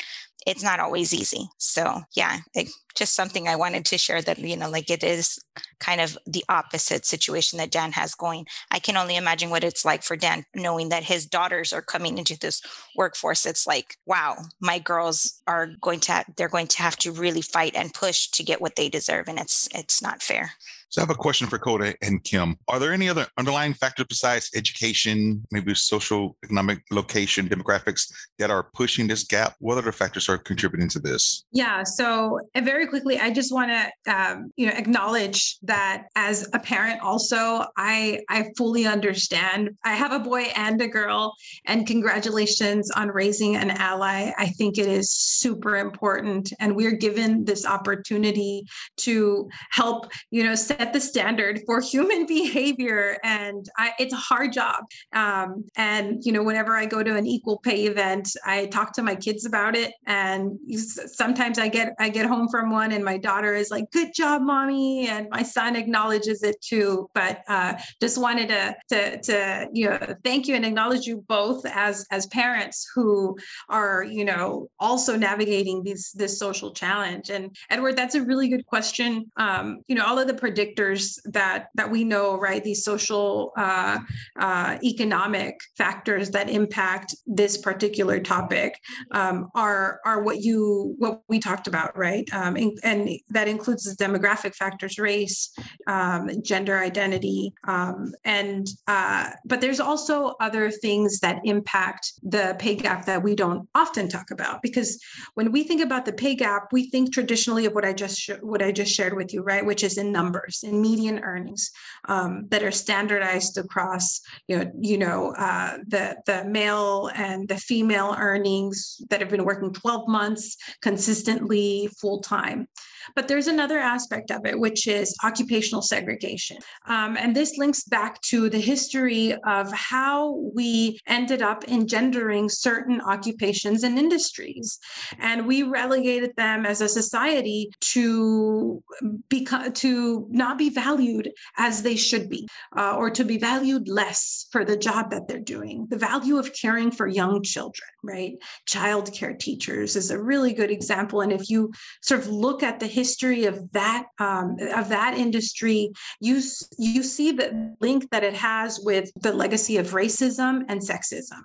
it's 0.46 0.62
not 0.62 0.78
always 0.78 1.12
easy. 1.12 1.48
So 1.58 2.02
yeah 2.14 2.38
it, 2.54 2.68
just 2.94 3.14
something 3.14 3.46
i 3.46 3.56
wanted 3.56 3.84
to 3.84 3.98
share 3.98 4.22
that 4.22 4.38
you 4.38 4.56
know 4.56 4.70
like 4.70 4.90
it 4.90 5.04
is 5.04 5.38
kind 5.80 6.00
of 6.00 6.16
the 6.26 6.44
opposite 6.48 7.04
situation 7.04 7.58
that 7.58 7.70
dan 7.70 7.92
has 7.92 8.14
going. 8.14 8.46
I 8.70 8.78
can 8.78 8.96
only 8.96 9.16
imagine 9.16 9.50
what 9.50 9.64
it's 9.64 9.84
like 9.84 10.02
for 10.02 10.16
dan 10.16 10.44
knowing 10.54 10.88
that 10.90 11.04
his 11.04 11.26
daughters 11.26 11.72
are 11.72 11.82
coming 11.82 12.18
into 12.18 12.38
this 12.38 12.62
workforce. 12.96 13.44
It's 13.46 13.66
like 13.66 13.96
wow 14.06 14.36
my 14.60 14.78
girls 14.78 15.42
are 15.46 15.68
going 15.80 16.00
to 16.00 16.24
they're 16.36 16.48
going 16.48 16.68
to 16.68 16.82
have 16.82 16.96
to 16.98 17.12
really 17.12 17.42
fight 17.42 17.74
and 17.74 17.92
push 17.92 18.28
to 18.28 18.42
get 18.44 18.60
what 18.60 18.76
they 18.76 18.88
deserve 18.88 19.28
and 19.28 19.38
it's 19.38 19.68
it's 19.74 20.00
not 20.02 20.22
fair 20.22 20.52
so 20.88 21.00
I 21.00 21.02
have 21.02 21.10
a 21.10 21.14
question 21.14 21.48
for 21.48 21.58
Coda 21.58 21.94
and 22.02 22.22
Kim. 22.22 22.56
Are 22.68 22.78
there 22.78 22.92
any 22.92 23.08
other 23.08 23.26
underlying 23.38 23.74
factors 23.74 24.06
besides 24.08 24.50
education, 24.54 25.44
maybe 25.50 25.74
social, 25.74 26.36
economic, 26.44 26.82
location, 26.90 27.48
demographics 27.48 28.12
that 28.38 28.50
are 28.50 28.68
pushing 28.74 29.06
this 29.06 29.24
gap? 29.24 29.56
What 29.58 29.78
other 29.78 29.92
factors 29.92 30.28
are 30.28 30.38
contributing 30.38 30.88
to 30.90 31.00
this? 31.00 31.44
Yeah. 31.52 31.82
So 31.82 32.40
uh, 32.54 32.60
very 32.60 32.86
quickly, 32.86 33.18
I 33.18 33.30
just 33.30 33.52
want 33.52 33.70
to 33.70 34.14
um, 34.14 34.52
you 34.56 34.66
know 34.66 34.74
acknowledge 34.74 35.58
that 35.62 36.04
as 36.14 36.48
a 36.52 36.58
parent, 36.58 37.00
also 37.02 37.66
I 37.76 38.20
I 38.28 38.50
fully 38.56 38.86
understand. 38.86 39.70
I 39.84 39.94
have 39.94 40.12
a 40.12 40.20
boy 40.20 40.52
and 40.54 40.80
a 40.80 40.88
girl, 40.88 41.34
and 41.66 41.86
congratulations 41.86 42.90
on 42.92 43.08
raising 43.08 43.56
an 43.56 43.70
ally. 43.70 44.32
I 44.38 44.46
think 44.50 44.78
it 44.78 44.86
is 44.86 45.10
super 45.10 45.76
important, 45.76 46.52
and 46.60 46.76
we're 46.76 46.96
given 46.96 47.44
this 47.44 47.66
opportunity 47.66 48.64
to 48.98 49.48
help 49.70 50.12
you 50.30 50.44
know 50.44 50.54
set 50.78 50.92
the 50.92 51.00
standard 51.00 51.60
for 51.66 51.80
human 51.80 52.26
behavior 52.36 53.18
and 53.24 53.68
I, 53.76 53.92
it's 53.98 54.12
a 54.12 54.16
hard 54.16 54.52
job. 54.52 54.84
Um, 55.12 55.64
and 55.76 56.24
you 56.24 56.32
know 56.32 56.42
whenever 56.42 56.76
i 56.76 56.86
go 56.86 57.02
to 57.02 57.16
an 57.16 57.26
equal 57.26 57.58
pay 57.58 57.86
event 57.86 58.28
i 58.44 58.66
talk 58.66 58.92
to 58.94 59.02
my 59.02 59.14
kids 59.14 59.46
about 59.46 59.76
it 59.76 59.92
and 60.06 60.58
sometimes 60.68 61.58
i 61.58 61.68
get 61.68 61.94
i 61.98 62.08
get 62.08 62.26
home 62.26 62.48
from 62.48 62.70
one 62.70 62.92
and 62.92 63.04
my 63.04 63.16
daughter 63.16 63.54
is 63.54 63.70
like 63.70 63.90
good 63.90 64.12
job 64.14 64.42
mommy 64.42 65.08
and 65.08 65.28
my 65.30 65.42
son 65.42 65.76
acknowledges 65.76 66.42
it 66.42 66.60
too. 66.60 67.08
But 67.14 67.42
uh, 67.48 67.74
just 68.00 68.18
wanted 68.18 68.48
to, 68.48 68.76
to 68.90 69.20
to 69.22 69.68
you 69.72 69.88
know 69.88 70.14
thank 70.24 70.46
you 70.48 70.54
and 70.54 70.64
acknowledge 70.64 71.06
you 71.06 71.24
both 71.28 71.64
as 71.66 72.06
as 72.10 72.26
parents 72.26 72.86
who 72.94 73.36
are 73.68 74.04
you 74.04 74.24
know 74.24 74.68
also 74.78 75.16
navigating 75.16 75.82
these 75.82 76.12
this 76.12 76.38
social 76.38 76.72
challenge. 76.72 77.30
And 77.30 77.56
edward 77.70 77.96
that's 77.96 78.14
a 78.14 78.22
really 78.22 78.48
good 78.48 78.66
question. 78.66 79.30
Um, 79.36 79.80
you 79.88 79.96
know 79.96 80.04
all 80.04 80.18
of 80.18 80.26
the 80.26 80.34
predictors 80.66 81.18
that 81.24 81.68
that 81.74 81.90
we 81.90 82.04
know 82.04 82.38
right? 82.38 82.62
These 82.62 82.84
social 82.84 83.52
uh, 83.56 83.98
uh, 84.38 84.78
economic 84.82 85.58
factors 85.76 86.30
that 86.30 86.48
impact 86.48 87.14
this 87.26 87.58
particular 87.58 88.20
topic 88.20 88.80
um, 89.12 89.50
are 89.54 90.00
are 90.04 90.22
what 90.22 90.40
you 90.40 90.94
what 90.98 91.22
we 91.28 91.38
talked 91.38 91.66
about 91.66 91.96
right? 91.96 92.28
Um, 92.32 92.56
and, 92.56 92.78
and, 92.82 93.06
that 93.28 93.48
includes 93.48 93.84
the 93.84 94.04
demographic 94.04 94.54
factors 94.54 94.98
race 94.98 95.52
um, 95.86 96.28
gender 96.42 96.78
identity 96.78 97.52
um, 97.68 98.12
and 98.24 98.66
uh, 98.86 99.30
but 99.44 99.60
there's 99.60 99.80
also 99.80 100.34
other 100.40 100.70
things 100.70 101.20
that 101.20 101.40
impact 101.44 102.12
the 102.22 102.56
pay 102.58 102.74
gap 102.74 103.04
that 103.04 103.22
we 103.22 103.34
don't 103.34 103.68
often 103.74 104.08
talk 104.08 104.30
about. 104.30 104.60
Because 104.62 105.00
when 105.34 105.52
we 105.52 105.62
think 105.62 105.82
about 105.82 106.04
the 106.04 106.12
pay 106.12 106.34
gap 106.34 106.72
we 106.72 106.90
think 106.90 107.12
traditionally 107.12 107.66
of 107.66 107.74
what 107.74 107.84
i 107.84 107.92
just 107.92 108.18
sh- 108.18 108.30
what 108.40 108.62
i 108.62 108.72
just 108.72 108.92
shared 108.92 109.14
with 109.14 109.32
you 109.32 109.42
right? 109.42 109.64
Which 109.64 109.84
is 109.84 109.98
in 109.98 110.10
numbers 110.10 110.55
in 110.62 110.80
median 110.80 111.20
earnings 111.20 111.70
um, 112.08 112.46
that 112.48 112.62
are 112.62 112.70
standardized 112.70 113.58
across 113.58 114.20
you 114.48 114.56
know 114.56 114.70
you 114.80 114.98
know 114.98 115.34
uh, 115.36 115.78
the 115.86 116.16
the 116.26 116.44
male 116.44 117.10
and 117.14 117.48
the 117.48 117.56
female 117.56 118.14
earnings 118.18 119.00
that 119.10 119.20
have 119.20 119.30
been 119.30 119.44
working 119.44 119.72
12 119.72 120.08
months 120.08 120.56
consistently 120.80 121.88
full 122.00 122.20
time 122.20 122.68
but 123.14 123.28
there's 123.28 123.46
another 123.46 123.78
aspect 123.78 124.30
of 124.30 124.46
it, 124.46 124.58
which 124.58 124.86
is 124.86 125.14
occupational 125.24 125.82
segregation. 125.82 126.58
Um, 126.86 127.16
and 127.16 127.34
this 127.34 127.56
links 127.58 127.84
back 127.84 128.20
to 128.22 128.48
the 128.48 128.58
history 128.58 129.34
of 129.44 129.72
how 129.72 130.34
we 130.54 130.98
ended 131.06 131.42
up 131.42 131.64
engendering 131.68 132.48
certain 132.48 133.00
occupations 133.00 133.82
and 133.82 133.98
industries. 133.98 134.78
And 135.18 135.46
we 135.46 135.62
relegated 135.62 136.32
them 136.36 136.66
as 136.66 136.80
a 136.80 136.88
society 136.88 137.70
to 137.80 138.82
become 139.28 139.72
to 139.72 140.26
not 140.30 140.58
be 140.58 140.70
valued 140.70 141.32
as 141.58 141.82
they 141.82 141.96
should 141.96 142.28
be, 142.28 142.48
uh, 142.76 142.96
or 142.96 143.10
to 143.10 143.24
be 143.24 143.38
valued 143.38 143.88
less 143.88 144.46
for 144.50 144.64
the 144.64 144.76
job 144.76 145.10
that 145.10 145.28
they're 145.28 145.38
doing. 145.38 145.86
The 145.88 145.98
value 145.98 146.38
of 146.38 146.52
caring 146.52 146.90
for 146.90 147.06
young 147.06 147.42
children, 147.42 147.88
right? 148.02 148.34
Child 148.66 149.12
care 149.12 149.34
teachers 149.34 149.96
is 149.96 150.10
a 150.10 150.22
really 150.22 150.52
good 150.52 150.70
example. 150.70 151.20
And 151.20 151.32
if 151.32 151.50
you 151.50 151.72
sort 152.02 152.20
of 152.20 152.28
look 152.28 152.62
at 152.62 152.80
the 152.80 152.86
history 153.00 153.42
of 153.44 153.56
that 153.72 154.04
um, 154.18 154.56
of 154.74 154.88
that 154.88 155.12
industry, 155.24 155.80
you 156.20 156.36
you 156.78 157.02
see 157.02 157.28
the 157.40 157.48
link 157.86 158.00
that 158.12 158.24
it 158.30 158.36
has 158.50 158.80
with 158.90 159.06
the 159.26 159.32
legacy 159.42 159.76
of 159.82 159.86
racism 160.02 160.54
and 160.70 160.80
sexism. 160.80 161.40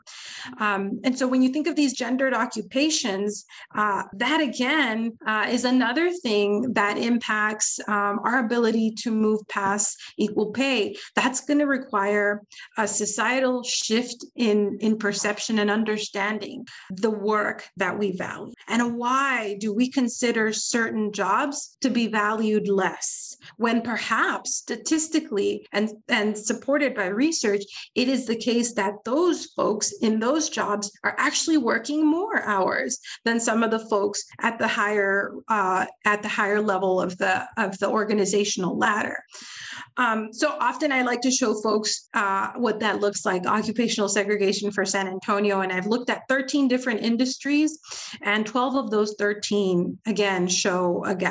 Um, 0.66 0.82
and 1.06 1.14
so 1.20 1.28
when 1.32 1.42
you 1.42 1.50
think 1.50 1.68
of 1.68 1.76
these 1.76 1.94
gendered 1.94 2.34
occupations, 2.34 3.32
uh, 3.82 4.04
that 4.26 4.40
again 4.50 4.98
uh, 5.32 5.46
is 5.56 5.66
another 5.66 6.08
thing 6.26 6.50
that 6.74 6.96
impacts 6.98 7.70
um, 7.88 8.16
our 8.28 8.38
ability 8.46 8.88
to 9.04 9.10
move 9.12 9.42
past 9.58 9.88
equal 10.18 10.52
pay. 10.52 10.96
That's 11.20 11.42
going 11.48 11.60
to 11.60 11.70
require 11.80 12.30
a 12.78 12.88
societal 12.88 13.64
shift 13.64 14.20
in 14.36 14.60
in 14.80 14.94
perception 14.98 15.60
and 15.60 15.70
understanding 15.70 16.66
the 17.06 17.14
work 17.32 17.60
that 17.78 17.98
we 18.00 18.08
value 18.12 18.54
and 18.68 18.82
why 19.04 19.58
do 19.60 19.70
we 19.80 19.88
consider 19.90 20.46
certain 20.54 21.12
jobs 21.12 21.41
jobs 21.42 21.78
to 21.82 21.90
be 21.90 22.08
valued 22.08 22.68
less 22.68 23.32
when 23.58 23.82
perhaps 23.82 24.56
statistically 24.56 25.68
and, 25.72 25.90
and 26.10 26.38
supported 26.38 26.96
by 26.96 27.08
research, 27.08 27.64
it 27.96 28.08
is 28.08 28.26
the 28.26 28.36
case 28.36 28.74
that 28.74 28.94
those 29.06 29.46
folks 29.48 29.94
in 30.02 30.20
those 30.20 30.50
jobs 30.50 30.92
are 31.04 31.16
actually 31.18 31.58
working 31.58 32.06
more 32.06 32.44
hours 32.44 33.00
than 33.26 33.40
some 33.40 33.64
of 33.64 33.72
the 33.72 33.88
folks 33.90 34.24
at 34.42 34.58
the 34.60 34.68
higher 34.68 35.34
uh, 35.48 35.86
at 36.06 36.22
the 36.22 36.28
higher 36.28 36.62
level 36.62 37.02
of 37.02 37.18
the 37.18 37.48
of 37.58 37.78
the 37.80 37.90
organizational 37.90 38.78
ladder. 38.78 39.18
Um, 39.98 40.32
so 40.32 40.56
often 40.60 40.92
I 40.92 41.02
like 41.02 41.22
to 41.22 41.32
show 41.32 41.54
folks 41.62 42.08
uh, 42.14 42.52
what 42.56 42.80
that 42.80 43.02
looks 43.02 43.26
like 43.26 43.46
occupational 43.46 44.10
segregation 44.10 44.72
for 44.72 44.86
San 44.86 45.08
Antonio. 45.08 45.62
And 45.62 45.72
I've 45.72 45.88
looked 45.88 46.10
at 46.10 46.24
13 46.30 46.68
different 46.68 47.02
industries, 47.02 47.80
and 48.22 48.46
12 48.46 48.76
of 48.76 48.92
those 48.92 49.16
13, 49.20 49.98
again, 50.06 50.48
show 50.48 51.04
a 51.06 51.16
gap, 51.16 51.31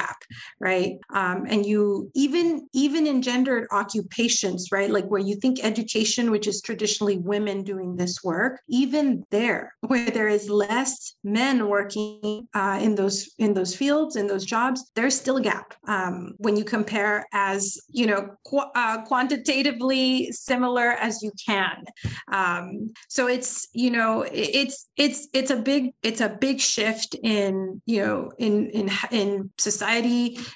right? 0.61 0.99
Um, 1.15 1.47
and 1.49 1.65
you 1.65 2.11
even 2.15 2.69
even 2.73 3.07
in 3.07 3.23
gendered 3.23 3.67
occupations, 3.73 4.69
right? 4.73 4.91
Like 4.91 5.07
where 5.07 5.21
you 5.21 5.37
think 5.37 5.65
education, 5.65 6.31
which 6.31 6.47
is 6.47 6.61
traditionally 6.63 7.19
women 7.19 7.63
doing 7.63 7.97
this 7.97 8.23
work, 8.23 8.61
even 8.69 9.25
there, 9.31 9.75
where 9.81 10.11
there 10.11 10.29
is 10.29 10.49
less 10.49 11.15
men 11.25 11.69
working 11.69 12.49
uh, 12.55 12.79
in 12.81 12.95
those 12.95 13.31
in 13.39 13.55
those 13.55 13.75
fields 13.75 14.17
in 14.17 14.27
those 14.27 14.45
jobs, 14.45 14.91
there's 14.95 15.19
still 15.19 15.39
a 15.39 15.43
gap 15.43 15.75
um, 15.89 16.33
when 16.39 16.57
you 16.57 16.65
compare 16.65 17.27
as 17.33 17.79
you 17.89 18.07
know 18.07 18.31
qu- 18.47 18.71
uh, 18.75 19.03
quantitatively 19.03 20.31
similar 20.33 20.93
as 20.93 21.23
you 21.23 21.33
can. 21.47 21.85
Um, 22.33 22.93
so 23.09 23.27
it's 23.27 23.69
you 23.73 23.91
know 23.91 24.27
it's 24.33 24.89
it's 24.97 25.29
it's 25.33 25.51
a 25.51 25.57
big 25.57 25.93
it's 26.03 26.21
a 26.21 26.29
big 26.29 26.61
shift 26.61 27.17
in 27.23 27.81
you 27.87 28.05
know 28.05 28.31
in 28.39 28.71
in 28.71 28.91
in 29.11 29.51
society 29.59 29.90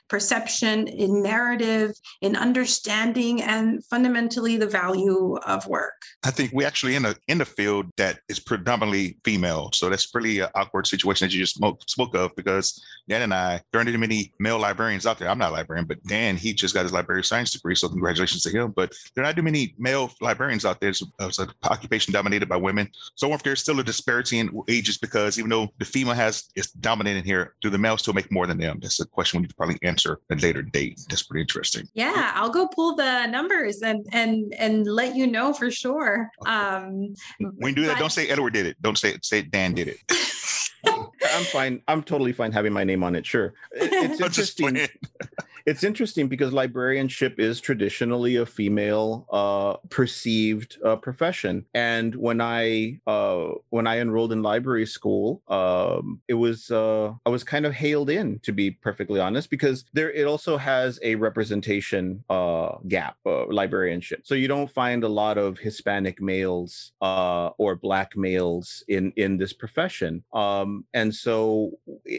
perception 0.08 0.88
in 0.88 1.22
narrative 1.22 1.92
in 2.20 2.36
understanding 2.36 3.42
and 3.42 3.84
fundamentally 3.86 4.56
the 4.56 4.66
value 4.66 5.36
of 5.46 5.66
work. 5.66 5.94
I 6.24 6.30
think 6.30 6.52
we 6.52 6.64
actually 6.64 6.94
in 6.94 7.04
a 7.04 7.14
in 7.28 7.40
a 7.40 7.44
field 7.44 7.86
that 7.96 8.20
is 8.28 8.40
predominantly 8.40 9.18
female, 9.24 9.70
so 9.72 9.88
that's 9.88 10.14
really 10.14 10.40
an 10.40 10.48
awkward 10.54 10.86
situation 10.86 11.26
that 11.26 11.34
you 11.34 11.40
just 11.40 11.56
spoke, 11.56 11.80
spoke 11.88 12.14
of 12.14 12.34
because 12.36 12.82
Dan 13.08 13.22
and 13.22 13.34
I, 13.34 13.60
there 13.70 13.80
aren't 13.80 13.90
too 13.90 13.98
many 13.98 14.32
male 14.38 14.58
librarians 14.58 15.06
out 15.06 15.18
there. 15.18 15.28
I'm 15.28 15.38
not 15.38 15.50
a 15.50 15.54
librarian, 15.54 15.86
but 15.86 16.02
Dan 16.04 16.36
he 16.36 16.52
just 16.54 16.74
got 16.74 16.82
his 16.82 16.92
library 16.92 17.24
science 17.24 17.52
degree, 17.52 17.74
so 17.74 17.88
congratulations 17.88 18.42
to 18.42 18.50
him. 18.50 18.72
But 18.74 18.92
there 19.14 19.24
are 19.24 19.26
not 19.26 19.36
too 19.36 19.42
many 19.42 19.74
male 19.78 20.10
librarians 20.20 20.64
out 20.64 20.80
there. 20.80 20.90
It's, 20.90 21.02
it's 21.20 21.38
an 21.38 21.50
occupation 21.64 22.12
dominated 22.12 22.48
by 22.48 22.56
women. 22.56 22.88
So 23.14 23.26
I 23.26 23.30
wonder 23.30 23.40
if 23.40 23.44
there's 23.44 23.60
still 23.60 23.80
a 23.80 23.84
disparity 23.84 24.38
in 24.38 24.50
ages 24.68 24.98
because 24.98 25.38
even 25.38 25.50
though 25.50 25.68
the 25.78 25.84
female 25.84 26.14
has 26.14 26.44
is 26.56 26.70
dominating 26.72 27.24
here, 27.24 27.54
do 27.60 27.70
the 27.70 27.78
males 27.78 28.00
still 28.00 28.14
make 28.14 28.30
more 28.30 28.46
than 28.46 28.58
them? 28.58 28.78
That's 28.80 29.00
a 29.00 29.06
question 29.14 29.38
we 29.38 29.42
need 29.42 29.50
to 29.50 29.54
probably 29.54 29.78
answer 29.83 30.21
at 30.30 30.38
a 30.38 30.42
later 30.42 30.62
date. 30.62 31.00
That's 31.09 31.23
pretty 31.23 31.42
interesting. 31.42 31.88
Yeah, 31.94 32.33
I'll 32.35 32.50
go 32.50 32.66
pull 32.66 32.97
the 32.97 33.26
numbers 33.26 33.83
and 33.83 34.06
and 34.12 34.52
and 34.59 34.87
let 34.87 35.14
you 35.14 35.26
know 35.26 35.52
for 35.52 35.71
sure. 35.71 36.30
Um, 36.47 37.14
when 37.38 37.71
you 37.71 37.75
do 37.76 37.83
that, 37.87 37.94
but, 37.94 38.00
don't 38.00 38.12
say 38.12 38.28
Edward 38.28 38.52
did 38.52 38.66
it. 38.66 38.80
Don't 38.83 38.99
say 38.99 39.16
say 39.23 39.42
Dan 39.42 39.75
did 39.75 39.88
it. 39.88 39.99
I'm 40.86 41.44
fine. 41.44 41.82
I'm 41.88 42.02
totally 42.02 42.32
fine 42.32 42.52
having 42.52 42.72
my 42.72 42.84
name 42.84 43.02
on 43.02 43.14
it. 43.14 43.26
Sure. 43.26 43.54
It, 43.72 43.92
it's 44.10 44.20
interesting. 44.20 44.86
it's 45.66 45.82
interesting 45.82 46.28
because 46.28 46.52
librarianship 46.52 47.40
is 47.40 47.60
traditionally 47.60 48.36
a 48.36 48.46
female 48.46 49.26
uh, 49.32 49.74
perceived 49.88 50.78
uh, 50.84 50.96
profession. 50.96 51.64
And 51.74 52.14
when 52.14 52.40
I 52.40 53.00
uh, 53.06 53.52
when 53.70 53.86
I 53.86 53.98
enrolled 53.98 54.32
in 54.32 54.42
library 54.42 54.86
school, 54.86 55.42
um, 55.48 56.20
it 56.28 56.34
was 56.34 56.70
uh, 56.70 57.12
I 57.24 57.30
was 57.30 57.44
kind 57.44 57.66
of 57.66 57.72
hailed 57.72 58.10
in, 58.10 58.40
to 58.40 58.52
be 58.52 58.70
perfectly 58.70 59.20
honest, 59.20 59.50
because 59.50 59.84
there 59.92 60.12
it 60.12 60.26
also 60.26 60.56
has 60.56 60.98
a 61.02 61.14
representation 61.14 62.22
uh, 62.28 62.76
gap, 62.88 63.16
uh, 63.24 63.46
librarianship. 63.46 64.20
So 64.24 64.34
you 64.34 64.48
don't 64.48 64.70
find 64.70 65.02
a 65.04 65.08
lot 65.08 65.38
of 65.38 65.58
Hispanic 65.58 66.20
males 66.20 66.92
or 67.00 67.76
Black 67.76 68.16
males 68.16 68.84
in 68.88 69.12
in 69.16 69.38
this 69.38 69.52
profession. 69.52 70.24
Um, 70.32 70.74
and 70.93 71.14
so, 71.14 71.73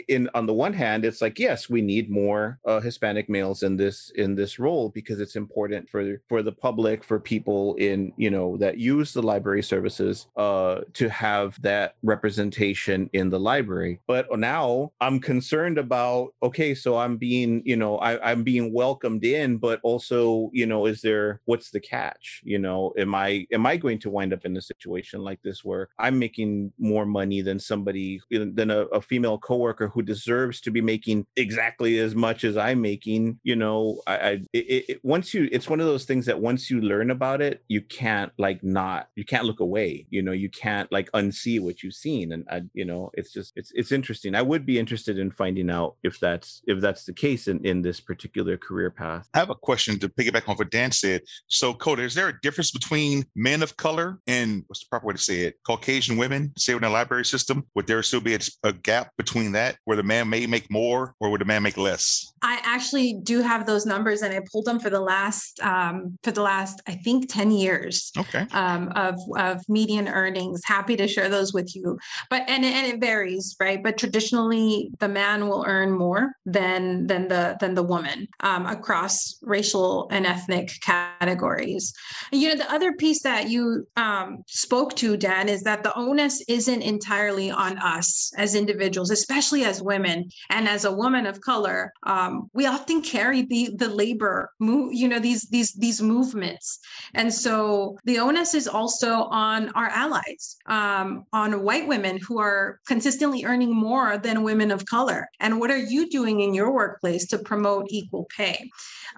in 0.07 0.29
on 0.33 0.45
the 0.45 0.53
one 0.53 0.73
hand, 0.73 1.05
it's 1.05 1.21
like 1.21 1.39
yes, 1.39 1.69
we 1.69 1.81
need 1.81 2.09
more 2.09 2.59
Hispanic 2.83 3.29
males 3.29 3.63
in 3.63 3.77
this 3.77 4.11
in 4.15 4.35
this 4.35 4.59
role 4.59 4.89
because 4.89 5.19
it's 5.19 5.35
important 5.35 5.89
for 5.89 6.21
for 6.29 6.41
the 6.41 6.51
public 6.51 7.03
for 7.03 7.19
people 7.19 7.75
in 7.75 8.13
you 8.17 8.29
know 8.29 8.57
that 8.57 8.77
use 8.77 9.13
the 9.13 9.21
library 9.21 9.63
services 9.63 10.27
uh, 10.37 10.81
to 10.93 11.09
have 11.09 11.61
that 11.61 11.95
representation 12.03 13.09
in 13.13 13.29
the 13.29 13.39
library. 13.39 13.99
But 14.07 14.27
now 14.37 14.91
i'm 15.01 15.19
concerned 15.19 15.77
about 15.77 16.33
okay 16.43 16.73
so 16.75 16.97
i'm 16.97 17.17
being 17.17 17.61
you 17.65 17.75
know 17.75 17.97
I, 17.97 18.31
i'm 18.31 18.43
being 18.43 18.73
welcomed 18.73 19.23
in 19.23 19.57
but 19.57 19.79
also 19.83 20.49
you 20.53 20.65
know 20.65 20.85
is 20.85 21.01
there 21.01 21.41
what's 21.45 21.71
the 21.71 21.79
catch? 21.79 22.41
You 22.43 22.59
know 22.59 22.93
am 22.97 23.15
i 23.15 23.45
am 23.51 23.65
i 23.65 23.77
going 23.77 23.99
to 23.99 24.09
wind 24.09 24.33
up 24.33 24.45
in 24.45 24.57
a 24.57 24.61
situation 24.61 25.21
like 25.21 25.41
this 25.43 25.63
where 25.63 25.89
i'm 25.99 26.19
making 26.19 26.71
more 26.77 27.05
money 27.05 27.41
than 27.41 27.59
somebody 27.59 28.21
than 28.53 28.69
a, 28.69 28.81
a 28.87 29.01
female 29.01 29.37
coworker 29.37 29.87
who 29.87 30.01
deserves 30.01 30.61
to 30.61 30.71
be 30.71 30.81
making 30.81 31.25
exactly 31.35 31.99
as 31.99 32.13
much 32.13 32.43
as 32.43 32.57
i'm 32.57 32.81
making 32.81 33.39
you 33.43 33.55
know, 33.55 34.01
I, 34.07 34.15
I 34.15 34.29
it, 34.53 34.85
it, 34.89 34.99
once 35.03 35.33
you, 35.33 35.47
it's 35.51 35.69
one 35.69 35.79
of 35.79 35.85
those 35.85 36.05
things 36.05 36.25
that 36.25 36.39
once 36.39 36.69
you 36.69 36.81
learn 36.81 37.11
about 37.11 37.41
it, 37.41 37.63
you 37.67 37.81
can't 37.81 38.31
like 38.37 38.63
not, 38.63 39.07
you 39.15 39.25
can't 39.25 39.45
look 39.45 39.59
away. 39.59 40.05
You 40.09 40.21
know, 40.21 40.31
you 40.31 40.49
can't 40.49 40.91
like 40.91 41.11
unsee 41.11 41.59
what 41.59 41.83
you've 41.83 41.93
seen, 41.93 42.31
and 42.31 42.45
I, 42.49 42.61
you 42.73 42.85
know, 42.85 43.11
it's 43.13 43.31
just, 43.31 43.53
it's, 43.55 43.71
it's 43.73 43.91
interesting. 43.91 44.35
I 44.35 44.41
would 44.41 44.65
be 44.65 44.79
interested 44.79 45.17
in 45.17 45.31
finding 45.31 45.69
out 45.69 45.95
if 46.03 46.19
that's, 46.19 46.61
if 46.67 46.81
that's 46.81 47.05
the 47.05 47.13
case 47.13 47.47
in 47.47 47.65
in 47.65 47.81
this 47.81 47.99
particular 47.99 48.57
career 48.57 48.91
path. 48.91 49.27
I 49.33 49.39
have 49.39 49.49
a 49.49 49.55
question 49.55 49.99
to 49.99 50.09
piggyback 50.09 50.47
on 50.49 50.55
what 50.55 50.71
Dan 50.71 50.91
said. 50.91 51.21
So, 51.47 51.73
Coda, 51.73 52.03
is 52.03 52.15
there 52.15 52.29
a 52.29 52.41
difference 52.41 52.71
between 52.71 53.25
men 53.35 53.63
of 53.63 53.77
color 53.77 54.19
and 54.27 54.63
what's 54.67 54.81
the 54.81 54.89
proper 54.89 55.07
way 55.07 55.13
to 55.13 55.19
say 55.19 55.41
it? 55.41 55.55
Caucasian 55.65 56.17
women, 56.17 56.53
say 56.57 56.73
in 56.73 56.81
the 56.81 56.89
library 56.89 57.25
system, 57.25 57.65
would 57.75 57.87
there 57.87 58.01
still 58.03 58.21
be 58.21 58.33
a, 58.35 58.69
a 58.69 58.73
gap 58.73 59.11
between 59.17 59.51
that 59.53 59.77
where 59.85 59.97
the 59.97 60.03
man 60.03 60.29
may 60.29 60.45
make 60.47 60.69
more 60.69 61.15
or 61.19 61.29
would 61.29 61.41
the 61.41 61.45
man 61.45 61.63
make 61.63 61.77
less? 61.77 62.33
I 62.41 62.59
actually 62.63 63.13
do 63.23 63.41
have 63.41 63.65
those 63.65 63.85
numbers, 63.85 64.21
and 64.21 64.33
I 64.33 64.41
pulled 64.51 64.65
them 64.65 64.79
for 64.79 64.89
the 64.89 65.01
last 65.01 65.59
um, 65.61 66.17
for 66.23 66.31
the 66.31 66.41
last 66.41 66.81
I 66.87 66.95
think 66.95 67.29
ten 67.29 67.51
years. 67.51 68.11
Okay. 68.17 68.45
Um, 68.51 68.91
of 68.95 69.15
of 69.37 69.61
median 69.67 70.07
earnings. 70.07 70.61
Happy 70.65 70.95
to 70.95 71.07
share 71.07 71.29
those 71.29 71.53
with 71.53 71.75
you, 71.75 71.97
but 72.29 72.43
and 72.47 72.63
and 72.65 72.87
it 72.87 72.99
varies, 72.99 73.55
right? 73.59 73.81
But 73.81 73.97
traditionally, 73.97 74.91
the 74.99 75.07
man 75.07 75.47
will 75.47 75.63
earn 75.67 75.91
more 75.91 76.33
than 76.45 77.07
than 77.07 77.27
the 77.27 77.57
than 77.59 77.73
the 77.73 77.83
woman 77.83 78.27
um, 78.41 78.65
across 78.65 79.37
racial 79.41 80.07
and 80.11 80.25
ethnic 80.25 80.71
categories. 80.81 81.93
And, 82.31 82.41
you 82.41 82.49
know, 82.49 82.55
the 82.55 82.71
other 82.71 82.93
piece 82.93 83.21
that 83.23 83.49
you 83.49 83.87
um, 83.95 84.43
spoke 84.47 84.95
to, 84.97 85.17
Dan, 85.17 85.49
is 85.49 85.63
that 85.63 85.83
the 85.83 85.95
onus 85.95 86.43
isn't 86.47 86.81
entirely 86.81 87.49
on 87.51 87.77
us 87.79 88.14
as 88.37 88.55
individuals, 88.55 89.11
especially 89.11 89.63
as 89.65 89.81
women 89.81 90.29
and 90.49 90.67
as 90.67 90.85
a 90.85 90.91
woman 90.91 91.25
of 91.25 91.41
color. 91.41 91.91
Um, 92.03 92.49
we 92.53 92.65
often 92.65 93.01
carry 93.01 93.43
the 93.43 93.71
the 93.75 93.89
labor, 93.89 94.51
move, 94.59 94.93
you 94.93 95.07
know, 95.07 95.19
these 95.19 95.43
these 95.49 95.71
these 95.73 96.01
movements, 96.01 96.79
and 97.13 97.33
so 97.33 97.97
the 98.05 98.19
onus 98.19 98.53
is 98.53 98.67
also 98.67 99.11
on 99.31 99.69
our 99.69 99.87
allies, 99.87 100.57
um, 100.67 101.25
on 101.33 101.63
white 101.63 101.87
women 101.87 102.17
who 102.17 102.39
are 102.39 102.79
consistently 102.87 103.45
earning 103.45 103.73
more 103.73 104.17
than 104.17 104.43
women 104.43 104.71
of 104.71 104.85
color. 104.85 105.27
And 105.39 105.59
what 105.59 105.71
are 105.71 105.77
you 105.93 106.09
doing 106.09 106.41
in 106.41 106.53
your 106.53 106.71
workplace 106.71 107.25
to 107.27 107.39
promote 107.39 107.85
equal 107.89 108.27
pay? 108.35 108.69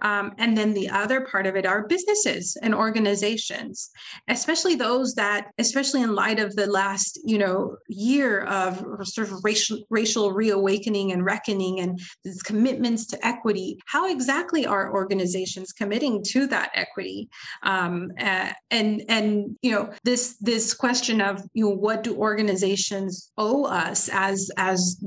Um, 0.01 0.33
and 0.37 0.57
then 0.57 0.73
the 0.73 0.89
other 0.89 1.21
part 1.21 1.47
of 1.47 1.55
it 1.55 1.65
are 1.65 1.87
businesses 1.87 2.57
and 2.61 2.73
organizations, 2.73 3.89
especially 4.27 4.75
those 4.75 5.15
that, 5.15 5.47
especially 5.57 6.01
in 6.01 6.15
light 6.15 6.39
of 6.39 6.55
the 6.55 6.67
last, 6.67 7.19
you 7.23 7.37
know, 7.37 7.77
year 7.87 8.41
of 8.43 8.83
sort 9.03 9.27
of 9.27 9.43
racial 9.43 9.79
racial 9.89 10.31
reawakening 10.31 11.11
and 11.11 11.25
reckoning 11.25 11.79
and 11.79 11.99
these 12.23 12.41
commitments 12.41 13.05
to 13.07 13.25
equity. 13.25 13.77
How 13.85 14.09
exactly 14.09 14.65
are 14.65 14.93
organizations 14.93 15.73
committing 15.73 16.23
to 16.29 16.47
that 16.47 16.71
equity? 16.73 17.29
Um, 17.63 18.11
uh, 18.19 18.51
and 18.71 19.03
and 19.09 19.57
you 19.61 19.71
know 19.71 19.91
this 20.03 20.37
this 20.41 20.73
question 20.73 21.21
of 21.21 21.43
you 21.53 21.65
know 21.65 21.75
what 21.75 22.03
do 22.03 22.15
organizations 22.15 23.31
owe 23.37 23.65
us 23.65 24.09
as 24.11 24.49
as 24.57 25.03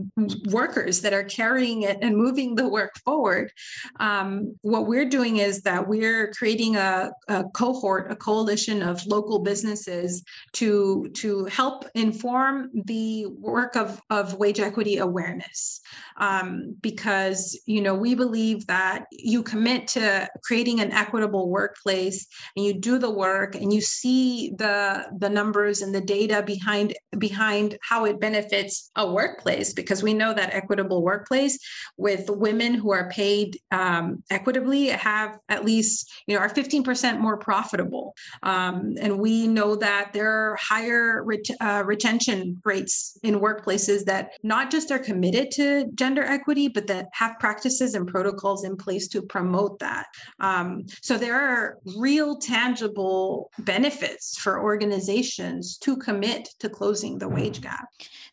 workers 0.51 1.01
that 1.01 1.13
are 1.13 1.25
carrying 1.25 1.83
it 1.83 1.99
and 2.03 2.17
moving 2.17 2.55
the 2.55 2.69
work 2.69 2.95
forward? 3.05 3.53
Um, 3.99 4.55
what 4.63 4.87
we're 4.87 5.09
doing 5.09 5.39
is 5.39 5.63
that 5.63 5.87
we're 5.87 6.33
creating 6.33 6.77
a, 6.77 7.11
a, 7.29 7.45
cohort, 7.45 8.11
a 8.11 8.17
coalition 8.17 8.83
of 8.83 9.05
local 9.07 9.39
businesses 9.39 10.23
to, 10.53 11.11
to 11.15 11.45
help 11.47 11.85
inform 11.95 12.71
the 12.87 13.27
work 13.75 13.89
of, 13.89 14.01
of 14.11 14.35
wage 14.39 14.61
equity 14.61 14.99
awareness. 14.99 15.81
Um, 16.17 16.77
because, 16.81 17.59
you 17.67 17.81
know, 17.81 17.95
we 17.95 18.15
believe 18.15 18.67
that 18.67 19.07
you 19.11 19.43
commit 19.43 19.89
to 19.89 20.29
creating 20.45 20.81
an 20.81 20.93
equitable 20.93 21.49
workplace 21.49 22.27
and 22.57 22.65
you 22.65 22.75
do 22.75 22.99
the 22.99 23.11
work 23.11 23.55
and 23.55 23.73
you 23.73 23.81
see 23.81 24.53
the, 24.59 25.07
the 25.19 25.29
numbers 25.29 25.81
and 25.81 25.95
the 25.95 26.01
data 26.01 26.43
behind, 26.43 26.95
behind 27.19 27.79
how 27.83 28.05
it 28.05 28.21
benefits 28.21 28.91
a 28.97 29.11
workplace, 29.11 29.73
because 29.73 30.03
we 30.03 30.13
know 30.13 30.35
that 30.35 30.55
equitable 30.55 31.03
workplace 31.03 31.59
with 31.97 32.29
women 32.29 32.75
who 32.75 32.93
are 32.93 33.09
paid 33.11 33.59
um, 33.71 34.23
equitably 34.31 34.89
have 34.89 35.39
at 35.49 35.65
least, 35.65 36.11
you 36.27 36.35
know, 36.35 36.41
are 36.41 36.51
15% 36.51 37.19
more 37.19 37.39
profitable. 37.39 38.15
Um, 38.43 38.95
and 39.01 39.19
we 39.19 39.47
know 39.47 39.77
that 39.77 40.13
there 40.13 40.31
are 40.31 40.57
higher 40.61 41.23
ret- 41.25 41.57
uh, 41.61 41.83
retention 41.85 42.61
rates 42.65 43.19
in 43.23 43.41
workplaces 43.61 44.05
that 44.05 44.33
not 44.43 44.71
just 44.71 44.91
are 44.91 44.99
committed 44.99 45.51
to 45.53 45.87
gender 45.95 46.23
equity, 46.23 46.69
but 46.69 46.87
that 46.87 47.09
have 47.13 47.39
practices 47.39 47.95
and 47.95 48.07
protocols 48.07 48.65
in 48.65 48.77
place 48.77 49.09
to 49.09 49.23
promote 49.23 49.79
that. 49.79 50.07
Um, 50.41 50.85
so 51.03 51.19
there 51.19 51.39
are 51.41 51.79
real 51.97 52.37
tangible 52.37 53.51
benefits 53.61 54.39
for 54.39 54.63
organizations 54.63 55.77
to 55.79 55.97
commit 55.97 56.49
to 56.59 56.69
closing 56.69 57.19
the 57.19 57.29
wage 57.29 57.61
gap. 57.61 57.89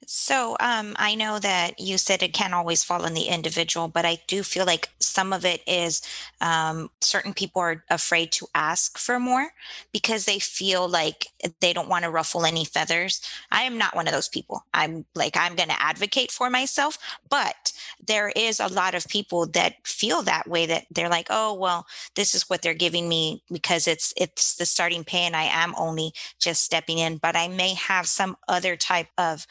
So 0.09 0.55
um, 0.61 0.95
I 0.97 1.15
know 1.15 1.37
that 1.39 1.79
you 1.81 1.97
said 1.97 2.23
it 2.23 2.31
can't 2.33 2.53
always 2.53 2.81
fall 2.81 3.05
on 3.05 3.13
the 3.13 3.25
individual, 3.25 3.89
but 3.89 4.05
I 4.05 4.19
do 4.27 4.41
feel 4.41 4.65
like 4.65 4.89
some 4.99 5.33
of 5.33 5.43
it 5.43 5.61
is 5.67 6.01
um, 6.39 6.89
certain 7.01 7.33
people 7.33 7.61
are 7.61 7.83
afraid 7.89 8.31
to 8.33 8.47
ask 8.55 8.97
for 8.97 9.19
more 9.19 9.49
because 9.91 10.23
they 10.23 10.39
feel 10.39 10.87
like 10.87 11.27
they 11.59 11.73
don't 11.73 11.89
want 11.89 12.05
to 12.05 12.09
ruffle 12.09 12.45
any 12.45 12.63
feathers. 12.63 13.21
I 13.51 13.63
am 13.63 13.77
not 13.77 13.95
one 13.95 14.07
of 14.07 14.13
those 14.13 14.29
people. 14.29 14.63
I'm 14.73 15.05
like, 15.17 15.35
I'm 15.35 15.55
going 15.55 15.69
to 15.69 15.81
advocate 15.81 16.31
for 16.31 16.49
myself, 16.49 16.97
but 17.29 17.73
there 18.05 18.29
is 18.35 18.59
a 18.59 18.67
lot 18.67 18.95
of 18.95 19.07
people 19.07 19.45
that 19.47 19.75
feel 19.85 20.21
that 20.23 20.47
way 20.47 20.65
that 20.65 20.85
they're 20.91 21.09
like, 21.09 21.27
oh, 21.29 21.53
well, 21.53 21.85
this 22.15 22.33
is 22.33 22.49
what 22.49 22.61
they're 22.61 22.73
giving 22.73 23.09
me 23.09 23.43
because 23.51 23.87
it's, 23.87 24.13
it's 24.15 24.55
the 24.55 24.65
starting 24.65 25.03
pay 25.03 25.23
and 25.23 25.35
I 25.35 25.43
am 25.43 25.73
only 25.77 26.13
just 26.39 26.63
stepping 26.63 26.99
in, 26.99 27.17
but 27.17 27.35
I 27.35 27.47
may 27.47 27.73
have 27.73 28.07
some 28.07 28.37
other 28.47 28.75
type 28.75 29.07
of 29.17 29.45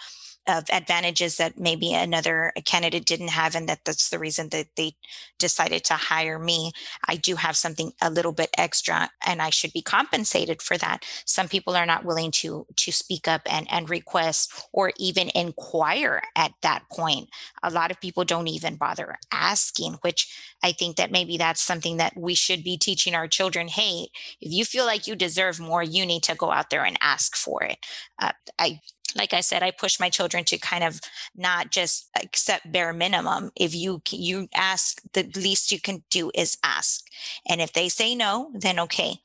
of 0.49 0.65
advantages 0.71 1.37
that 1.37 1.59
maybe 1.59 1.93
another 1.93 2.53
uh, 2.57 2.61
candidate 2.65 3.05
didn't 3.05 3.29
have 3.29 3.55
and 3.55 3.69
that 3.69 3.85
that's 3.85 4.11
the 4.11 4.19
reason 4.19 4.49
that 4.51 4.69
they 4.77 4.93
decided 5.39 5.85
to 5.85 5.95
hire 5.95 6.39
me. 6.39 6.73
I 7.07 7.17
do 7.17 7.37
have 7.37 7.57
something 7.57 7.93
a 8.01 8.11
little 8.11 8.33
bit 8.33 8.51
extra 8.57 9.11
and 9.25 9.43
i 9.43 9.51
should 9.51 9.73
be 9.73 9.83
compensated 9.83 10.63
for 10.63 10.79
that. 10.79 11.05
Some 11.25 11.49
people 11.49 11.77
are 11.77 11.87
not 11.87 12.05
willing 12.05 12.31
to 12.43 12.67
to 12.77 12.93
speak 12.93 13.29
up 13.29 13.43
and 13.47 13.67
and 13.71 13.91
request 13.91 14.69
or 14.73 14.93
even 14.99 15.31
inquire 15.35 16.23
at 16.37 16.53
that 16.63 16.85
point. 16.91 17.29
A 17.63 17.71
lot 17.71 17.91
of 17.91 18.01
people 18.01 18.25
don't 18.25 18.49
even 18.49 18.77
bother 18.77 19.19
asking 19.33 19.95
which 20.03 20.55
i 20.67 20.73
think 20.73 20.97
that 20.97 21.11
maybe 21.11 21.37
that's 21.37 21.63
something 21.63 21.97
that 21.97 22.13
we 22.17 22.35
should 22.35 22.63
be 22.65 22.77
teaching 22.77 23.15
our 23.15 23.29
children 23.29 23.69
hey 23.69 24.09
if 24.41 24.53
you 24.53 24.65
feel 24.65 24.85
like 24.85 25.07
you 25.07 25.17
deserve 25.17 25.61
more 25.61 25.83
you 25.83 26.05
need 26.07 26.23
to 26.23 26.35
go 26.35 26.51
out 26.51 26.71
there 26.71 26.85
and 26.85 26.99
ask 27.01 27.37
for 27.37 27.63
it 27.63 27.79
uh, 28.21 28.33
i 28.59 28.81
like 29.17 29.33
I 29.33 29.41
said, 29.41 29.63
I 29.63 29.71
push 29.71 29.99
my 29.99 30.11
children 30.11 30.45
to 30.45 30.59
kind 30.59 30.85
of 30.85 31.01
not 31.35 31.71
just 31.71 32.11
accept 32.23 32.71
bare 32.71 32.93
minimum. 32.93 33.51
If 33.57 33.75
you 33.75 34.03
you 34.11 34.49
ask, 34.55 35.01
the 35.15 35.23
least 35.37 35.73
you 35.73 35.81
can 35.81 36.03
do 36.11 36.31
is 36.35 36.59
ask, 36.63 37.03
and 37.49 37.61
if 37.61 37.73
they 37.73 37.89
say 37.89 38.15
no, 38.15 38.51
then 38.55 38.79
okay. 38.81 39.21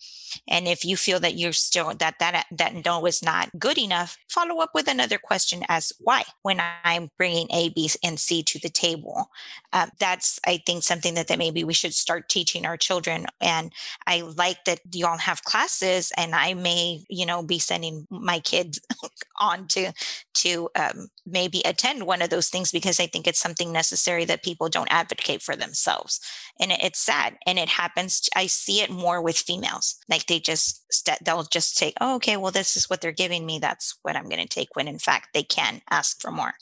And 0.47 0.67
if 0.67 0.85
you 0.85 0.97
feel 0.97 1.19
that 1.19 1.35
you're 1.35 1.53
still 1.53 1.93
that 1.95 2.19
that 2.19 2.45
that 2.51 2.85
no 2.85 3.05
is 3.05 3.23
not 3.23 3.49
good 3.57 3.77
enough, 3.77 4.17
follow 4.29 4.61
up 4.61 4.71
with 4.73 4.87
another 4.87 5.17
question 5.17 5.63
as 5.69 5.91
why. 5.99 6.23
When 6.41 6.61
I'm 6.83 7.09
bringing 7.17 7.47
A, 7.51 7.69
B, 7.69 7.89
and 8.03 8.19
C 8.19 8.43
to 8.43 8.59
the 8.59 8.69
table, 8.69 9.29
uh, 9.73 9.87
that's 9.99 10.39
I 10.45 10.61
think 10.65 10.83
something 10.83 11.13
that 11.15 11.27
that 11.27 11.39
maybe 11.39 11.63
we 11.63 11.73
should 11.73 11.93
start 11.93 12.29
teaching 12.29 12.65
our 12.65 12.77
children. 12.77 13.25
And 13.39 13.71
I 14.07 14.21
like 14.21 14.65
that 14.65 14.79
you 14.91 15.05
all 15.05 15.17
have 15.17 15.43
classes, 15.43 16.11
and 16.17 16.35
I 16.35 16.53
may 16.53 17.03
you 17.09 17.25
know 17.25 17.43
be 17.43 17.59
sending 17.59 18.07
my 18.09 18.39
kids 18.39 18.79
on 19.39 19.67
to 19.69 19.91
to 20.33 20.69
um, 20.75 21.07
maybe 21.25 21.61
attend 21.65 22.05
one 22.05 22.21
of 22.21 22.29
those 22.29 22.49
things 22.49 22.71
because 22.71 22.99
I 22.99 23.07
think 23.07 23.27
it's 23.27 23.39
something 23.39 23.71
necessary 23.71 24.25
that 24.25 24.43
people 24.43 24.69
don't 24.69 24.91
advocate 24.91 25.41
for 25.41 25.55
themselves. 25.55 26.19
And 26.59 26.71
it's 26.71 26.99
sad, 26.99 27.37
and 27.45 27.57
it 27.59 27.69
happens. 27.69 28.29
I 28.35 28.47
see 28.47 28.81
it 28.81 28.89
more 28.89 29.21
with 29.21 29.37
females. 29.37 29.97
Like 30.09 30.20
like 30.21 30.27
they 30.27 30.39
just 30.39 30.91
st- 30.93 31.23
they'll 31.23 31.43
just 31.43 31.75
say 31.77 31.93
oh 31.99 32.15
okay 32.15 32.37
well 32.37 32.51
this 32.51 32.77
is 32.77 32.89
what 32.89 33.01
they're 33.01 33.11
giving 33.11 33.45
me 33.45 33.59
that's 33.59 33.97
what 34.03 34.15
i'm 34.15 34.29
going 34.29 34.41
to 34.41 34.47
take 34.47 34.75
when 34.75 34.87
in 34.87 34.99
fact 34.99 35.29
they 35.33 35.43
can 35.43 35.81
ask 35.89 36.21
for 36.21 36.31
more 36.31 36.53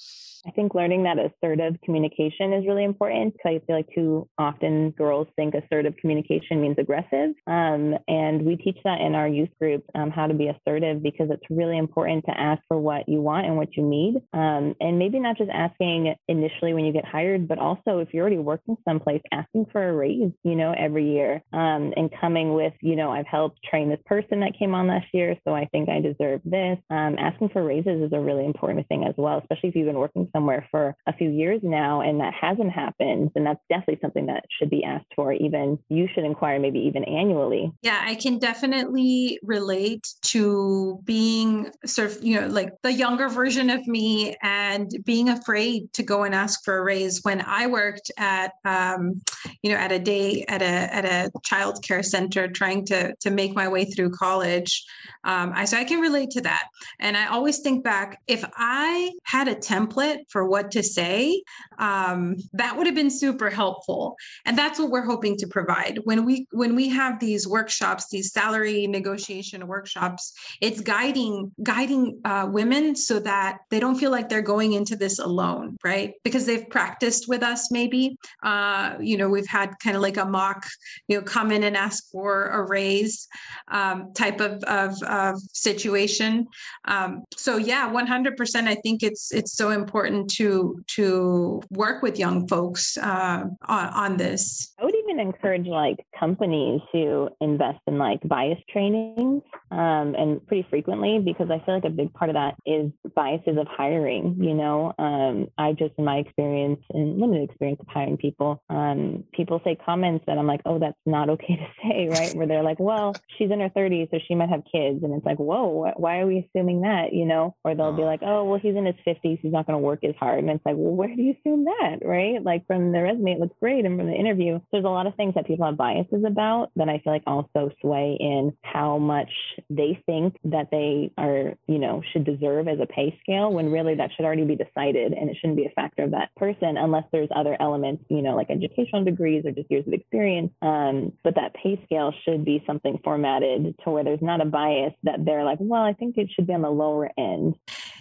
I 0.45 0.51
think 0.51 0.73
learning 0.73 1.03
that 1.03 1.17
assertive 1.19 1.75
communication 1.83 2.53
is 2.53 2.65
really 2.65 2.83
important 2.83 3.33
because 3.33 3.61
I 3.61 3.65
feel 3.65 3.75
like 3.75 3.89
too 3.93 4.27
often 4.37 4.91
girls 4.91 5.27
think 5.35 5.53
assertive 5.53 5.95
communication 5.97 6.61
means 6.61 6.77
aggressive. 6.77 7.31
Um, 7.47 7.95
and 8.07 8.43
we 8.43 8.55
teach 8.55 8.77
that 8.83 9.01
in 9.01 9.15
our 9.15 9.27
youth 9.27 9.49
group 9.59 9.83
um, 9.95 10.09
how 10.09 10.27
to 10.27 10.33
be 10.33 10.47
assertive 10.47 11.03
because 11.03 11.29
it's 11.29 11.43
really 11.49 11.77
important 11.77 12.25
to 12.25 12.39
ask 12.39 12.61
for 12.67 12.77
what 12.77 13.07
you 13.07 13.21
want 13.21 13.47
and 13.47 13.57
what 13.57 13.75
you 13.75 13.83
need. 13.83 14.15
Um, 14.33 14.75
and 14.79 14.97
maybe 14.97 15.19
not 15.19 15.37
just 15.37 15.51
asking 15.51 16.15
initially 16.27 16.73
when 16.73 16.85
you 16.85 16.93
get 16.93 17.05
hired, 17.05 17.47
but 17.47 17.59
also 17.59 17.99
if 17.99 18.13
you're 18.13 18.21
already 18.21 18.37
working 18.37 18.77
someplace, 18.87 19.21
asking 19.31 19.67
for 19.71 19.89
a 19.89 19.93
raise, 19.93 20.31
you 20.43 20.55
know, 20.55 20.73
every 20.77 21.11
year 21.11 21.41
um, 21.53 21.93
and 21.97 22.09
coming 22.19 22.53
with, 22.53 22.73
you 22.81 22.95
know, 22.95 23.11
I've 23.11 23.27
helped 23.27 23.59
train 23.69 23.89
this 23.89 23.99
person 24.05 24.39
that 24.39 24.57
came 24.57 24.73
on 24.73 24.87
last 24.87 25.07
year, 25.13 25.35
so 25.45 25.53
I 25.53 25.65
think 25.65 25.89
I 25.89 25.99
deserve 25.99 26.41
this. 26.45 26.77
Um, 26.89 27.17
asking 27.19 27.49
for 27.49 27.63
raises 27.63 28.01
is 28.01 28.13
a 28.13 28.19
really 28.19 28.45
important 28.45 28.87
thing 28.87 29.03
as 29.03 29.13
well, 29.17 29.39
especially 29.39 29.69
if 29.69 29.75
you've 29.75 29.87
been 29.87 29.99
working 29.99 30.28
somewhere 30.31 30.67
for 30.71 30.95
a 31.07 31.13
few 31.13 31.29
years 31.29 31.61
now 31.63 32.01
and 32.01 32.19
that 32.19 32.33
hasn't 32.33 32.71
happened, 32.71 33.31
then 33.33 33.43
that's 33.43 33.61
definitely 33.69 33.99
something 34.01 34.25
that 34.27 34.45
should 34.57 34.69
be 34.69 34.83
asked 34.83 35.11
for. 35.15 35.33
Even 35.33 35.79
you 35.89 36.07
should 36.13 36.23
inquire, 36.23 36.59
maybe 36.59 36.79
even 36.79 37.03
annually. 37.03 37.71
Yeah, 37.81 38.01
I 38.03 38.15
can 38.15 38.39
definitely 38.39 39.39
relate 39.43 40.07
to 40.27 40.99
being 41.03 41.71
sort 41.85 42.11
of, 42.11 42.23
you 42.23 42.39
know, 42.39 42.47
like 42.47 42.73
the 42.83 42.91
younger 42.91 43.29
version 43.29 43.69
of 43.69 43.85
me 43.87 44.35
and 44.41 44.91
being 45.05 45.29
afraid 45.29 45.91
to 45.93 46.03
go 46.03 46.23
and 46.23 46.35
ask 46.35 46.63
for 46.63 46.77
a 46.77 46.83
raise 46.83 47.23
when 47.23 47.41
I 47.41 47.67
worked 47.67 48.11
at, 48.17 48.53
um, 48.65 49.21
you 49.61 49.71
know, 49.71 49.77
at 49.77 49.91
a 49.91 49.99
day 49.99 50.45
at 50.47 50.61
a 50.61 50.65
at 50.65 51.05
a 51.05 51.31
child 51.43 51.83
care 51.83 52.03
center 52.03 52.47
trying 52.47 52.85
to 52.85 53.13
to 53.15 53.29
make 53.29 53.55
my 53.55 53.67
way 53.67 53.85
through 53.85 54.11
college. 54.11 54.83
Um, 55.23 55.51
I 55.55 55.65
so 55.65 55.77
I 55.77 55.83
can 55.83 55.99
relate 55.99 56.29
to 56.31 56.41
that, 56.41 56.63
and 56.99 57.17
I 57.17 57.27
always 57.27 57.59
think 57.59 57.83
back 57.83 58.21
if 58.27 58.43
I 58.55 59.11
had 59.23 59.47
a 59.47 59.55
template 59.55 60.18
for 60.29 60.47
what 60.47 60.71
to 60.71 60.83
say, 60.83 61.41
um, 61.77 62.35
that 62.53 62.75
would 62.75 62.85
have 62.85 62.95
been 62.95 63.09
super 63.09 63.49
helpful, 63.49 64.15
and 64.45 64.57
that's 64.57 64.79
what 64.79 64.89
we're 64.89 65.05
hoping 65.05 65.37
to 65.37 65.47
provide 65.47 65.99
when 66.03 66.25
we 66.25 66.47
when 66.51 66.75
we 66.75 66.89
have 66.89 67.19
these 67.19 67.47
workshops, 67.47 68.09
these 68.09 68.31
salary 68.31 68.87
negotiation 68.87 69.65
workshops. 69.67 70.33
It's 70.61 70.81
guiding 70.81 71.51
guiding 71.63 72.19
uh, 72.25 72.47
women 72.51 72.95
so 72.95 73.19
that 73.19 73.59
they 73.69 73.79
don't 73.79 73.95
feel 73.95 74.11
like 74.11 74.29
they're 74.29 74.41
going 74.41 74.73
into 74.73 74.95
this 74.95 75.19
alone, 75.19 75.77
right? 75.83 76.13
Because 76.23 76.45
they've 76.45 76.69
practiced 76.69 77.27
with 77.27 77.43
us, 77.43 77.71
maybe. 77.71 78.17
Uh, 78.43 78.95
you 78.99 79.17
know, 79.17 79.29
we've 79.29 79.47
had 79.47 79.77
kind 79.79 79.95
of 79.95 80.01
like 80.01 80.17
a 80.17 80.25
mock, 80.25 80.65
you 81.07 81.17
know, 81.17 81.23
come 81.23 81.51
in 81.51 81.63
and 81.63 81.75
ask 81.77 82.09
for 82.11 82.47
a 82.47 82.67
raise 82.67 83.27
um, 83.69 84.13
type 84.13 84.39
of, 84.39 84.63
of, 84.63 85.01
of 85.03 85.39
situation. 85.53 86.47
Um, 86.85 87.23
so 87.35 87.57
yeah, 87.57 87.89
100%. 87.89 88.67
I 88.67 88.75
think 88.75 89.03
it's 89.03 89.31
it's 89.31 89.53
so 89.53 89.71
important 89.71 90.08
to 90.37 90.83
to 90.87 91.61
work 91.69 92.01
with 92.01 92.17
young 92.17 92.47
folks 92.47 92.97
uh, 92.97 93.43
on, 93.67 93.87
on 93.87 94.17
this. 94.17 94.73
Would 95.19 95.27
encourage 95.27 95.67
like 95.67 96.05
companies 96.17 96.81
to 96.93 97.29
invest 97.41 97.79
in 97.87 97.97
like 97.97 98.19
bias 98.27 98.59
trainings 98.71 99.43
um, 99.71 100.15
and 100.17 100.45
pretty 100.47 100.67
frequently 100.69 101.19
because 101.19 101.49
I 101.51 101.63
feel 101.65 101.75
like 101.75 101.85
a 101.85 101.89
big 101.89 102.13
part 102.13 102.29
of 102.29 102.35
that 102.35 102.55
is 102.65 102.91
biases 103.15 103.57
of 103.57 103.67
hiring. 103.67 104.37
You 104.39 104.53
know, 104.53 104.93
um, 104.97 105.47
I 105.57 105.73
just 105.73 105.93
in 105.97 106.05
my 106.05 106.17
experience 106.17 106.79
and 106.91 107.19
limited 107.19 107.49
experience 107.49 107.79
of 107.81 107.87
hiring 107.87 108.17
people, 108.17 108.63
um, 108.69 109.23
people 109.33 109.61
say 109.63 109.77
comments 109.85 110.25
that 110.27 110.37
I'm 110.37 110.47
like, 110.47 110.61
oh, 110.65 110.79
that's 110.79 110.97
not 111.05 111.29
okay 111.39 111.55
to 111.55 111.67
say, 111.83 112.07
right? 112.07 112.35
Where 112.35 112.47
they're 112.47 112.63
like, 112.63 112.79
well, 112.79 113.21
she's 113.37 113.51
in 113.51 113.59
her 113.59 113.69
30s, 113.69 114.09
so 114.11 114.19
she 114.27 114.35
might 114.35 114.49
have 114.49 114.63
kids, 114.71 115.03
and 115.03 115.13
it's 115.13 115.25
like, 115.25 115.37
whoa, 115.37 115.91
why 115.97 116.19
are 116.19 116.27
we 116.27 116.47
assuming 116.49 116.81
that? 116.81 117.13
You 117.13 117.25
know, 117.25 117.55
or 117.63 117.75
they'll 117.75 117.95
be 117.95 118.03
like, 118.03 118.21
oh, 118.23 118.45
well, 118.45 118.59
he's 118.59 118.75
in 118.75 118.85
his 118.85 118.95
50s, 119.07 119.39
he's 119.41 119.51
not 119.51 119.67
going 119.67 119.77
to 119.77 119.83
work 119.83 120.03
as 120.03 120.15
hard, 120.19 120.39
and 120.39 120.49
it's 120.49 120.65
like, 120.65 120.75
well, 120.77 120.93
where 120.93 121.13
do 121.13 121.21
you 121.21 121.35
assume 121.39 121.65
that, 121.65 121.97
right? 122.03 122.43
Like 122.43 122.65
from 122.67 122.91
the 122.91 123.01
resume, 123.01 123.33
it 123.33 123.39
looks 123.39 123.55
great, 123.59 123.85
and 123.85 123.97
from 123.97 124.07
the 124.07 124.13
interview, 124.13 124.59
there's 124.71 124.85
a 124.85 124.89
lot 124.89 125.07
of 125.07 125.08
things 125.15 125.33
that 125.35 125.47
people 125.47 125.65
have 125.65 125.77
biases 125.77 126.23
about 126.25 126.71
that 126.75 126.89
I 126.89 126.99
feel 126.99 127.13
like 127.13 127.23
also 127.27 127.71
sway 127.81 128.17
in 128.19 128.55
how 128.61 128.97
much 128.97 129.31
they 129.69 130.01
think 130.05 130.37
that 130.45 130.69
they 130.71 131.11
are, 131.17 131.53
you 131.67 131.79
know, 131.79 132.01
should 132.11 132.25
deserve 132.25 132.67
as 132.67 132.79
a 132.79 132.85
pay 132.85 133.17
scale 133.21 133.51
when 133.51 133.71
really 133.71 133.95
that 133.95 134.11
should 134.15 134.25
already 134.25 134.45
be 134.45 134.55
decided 134.55 135.13
and 135.13 135.29
it 135.29 135.37
shouldn't 135.39 135.57
be 135.57 135.65
a 135.65 135.71
factor 135.71 136.03
of 136.03 136.11
that 136.11 136.33
person 136.35 136.77
unless 136.77 137.05
there's 137.11 137.29
other 137.35 137.57
elements, 137.59 138.03
you 138.09 138.21
know, 138.21 138.35
like 138.35 138.49
educational 138.49 139.03
degrees 139.03 139.45
or 139.45 139.51
just 139.51 139.69
years 139.71 139.87
of 139.87 139.93
experience. 139.93 140.51
Um, 140.61 141.13
but 141.23 141.35
that 141.35 141.53
pay 141.53 141.81
scale 141.85 142.13
should 142.23 142.45
be 142.45 142.63
something 142.65 142.99
formatted 143.03 143.75
to 143.83 143.89
where 143.89 144.03
there's 144.03 144.21
not 144.21 144.41
a 144.41 144.45
bias 144.45 144.93
that 145.03 145.25
they're 145.25 145.43
like, 145.43 145.59
well, 145.61 145.83
I 145.83 145.93
think 145.93 146.17
it 146.17 146.29
should 146.33 146.47
be 146.47 146.53
on 146.53 146.61
the 146.61 146.69
lower 146.69 147.09
end. 147.17 147.55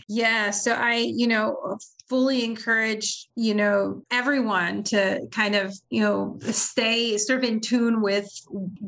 Yeah. 0.08 0.50
So 0.50 0.72
I, 0.72 0.96
you 0.96 1.26
know, 1.26 1.78
fully 2.08 2.44
encourage 2.44 3.28
you 3.36 3.54
know 3.54 4.02
everyone 4.10 4.82
to 4.82 5.20
kind 5.30 5.54
of 5.54 5.74
you 5.90 6.00
know 6.00 6.38
stay 6.50 6.87
sort 7.16 7.38
of 7.38 7.44
in 7.44 7.60
tune 7.60 8.00
with 8.00 8.28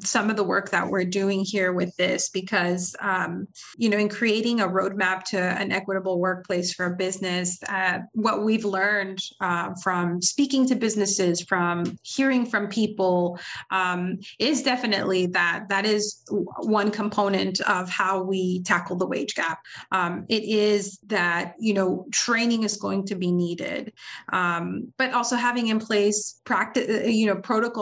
some 0.03 0.31
of 0.31 0.37
the 0.37 0.45
work 0.45 0.71
that 0.71 0.89
we're 0.89 1.05
doing 1.05 1.45
here 1.45 1.73
with 1.73 1.95
this 1.97 2.29
because 2.31 2.95
um, 3.01 3.47
you 3.77 3.89
know 3.89 3.99
in 3.99 4.09
creating 4.09 4.61
a 4.61 4.69
roadmap 4.69 5.23
to 5.25 5.39
an 5.39 5.73
equitable 5.73 6.19
workplace 6.19 6.73
for 6.73 6.87
a 6.87 6.97
business 6.97 7.59
uh, 7.69 7.99
what 8.13 8.45
we've 8.45 8.65
learned 8.65 9.19
uh, 9.41 9.73
from 9.83 10.21
speaking 10.23 10.67
to 10.67 10.75
businesses 10.75 11.41
from 11.43 11.99
hearing 12.03 12.47
from 12.47 12.69
people 12.69 13.39
um, 13.71 14.19
is 14.39 14.63
definitely 14.63 15.27
that 15.27 15.65
that 15.69 15.85
is 15.87 16.23
one 16.31 16.91
component 16.91 17.61
of 17.63 17.89
how 17.89 18.23
we 18.23 18.63
tackle 18.63 18.97
the 18.97 19.07
wage 19.07 19.35
gap. 19.35 19.61
Um, 19.93 20.27
it 20.29 20.45
is 20.45 20.99
that 21.07 21.55
you 21.59 21.75
know 21.75 22.07
training 22.13 22.63
is 22.63 22.77
going 22.77 23.07
to 23.07 23.15
be 23.15 23.33
needed. 23.33 23.93
Um, 24.33 24.93
but 24.97 25.13
also 25.13 25.37
having 25.37 25.69
in 25.69 25.79
place 25.79 26.41
practice 26.45 26.89
uh, 26.89 27.09
you 27.09 27.27
know 27.27 27.37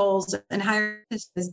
protocols 0.09 0.35
and 0.51 0.62
hiring 0.62 1.03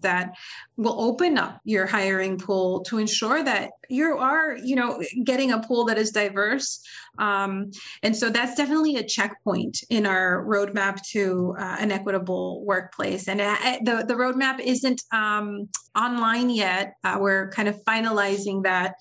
that 0.01 0.33
will 0.77 0.99
open 0.99 1.37
up 1.37 1.61
your 1.63 1.85
hiring 1.85 2.37
pool 2.37 2.81
to 2.81 2.97
ensure 2.97 3.43
that 3.43 3.71
you 3.89 4.17
are 4.17 4.57
you 4.57 4.75
know 4.75 5.01
getting 5.23 5.51
a 5.51 5.61
pool 5.61 5.85
that 5.85 5.97
is 5.97 6.11
diverse. 6.11 6.81
Um, 7.17 7.71
and 8.03 8.15
so 8.15 8.29
that's 8.29 8.55
definitely 8.55 8.97
a 8.97 9.03
checkpoint 9.03 9.83
in 9.89 10.05
our 10.05 10.43
roadmap 10.45 11.01
to 11.11 11.55
uh, 11.57 11.77
an 11.79 11.89
equitable 11.89 12.65
workplace. 12.65 13.29
And 13.29 13.39
uh, 13.39 13.55
the, 13.83 14.03
the 14.05 14.15
roadmap 14.15 14.59
isn't 14.59 15.01
um, 15.13 15.69
online 15.95 16.49
yet. 16.49 16.95
Uh, 17.05 17.17
we're 17.21 17.49
kind 17.51 17.69
of 17.69 17.81
finalizing 17.85 18.63
that. 18.63 18.95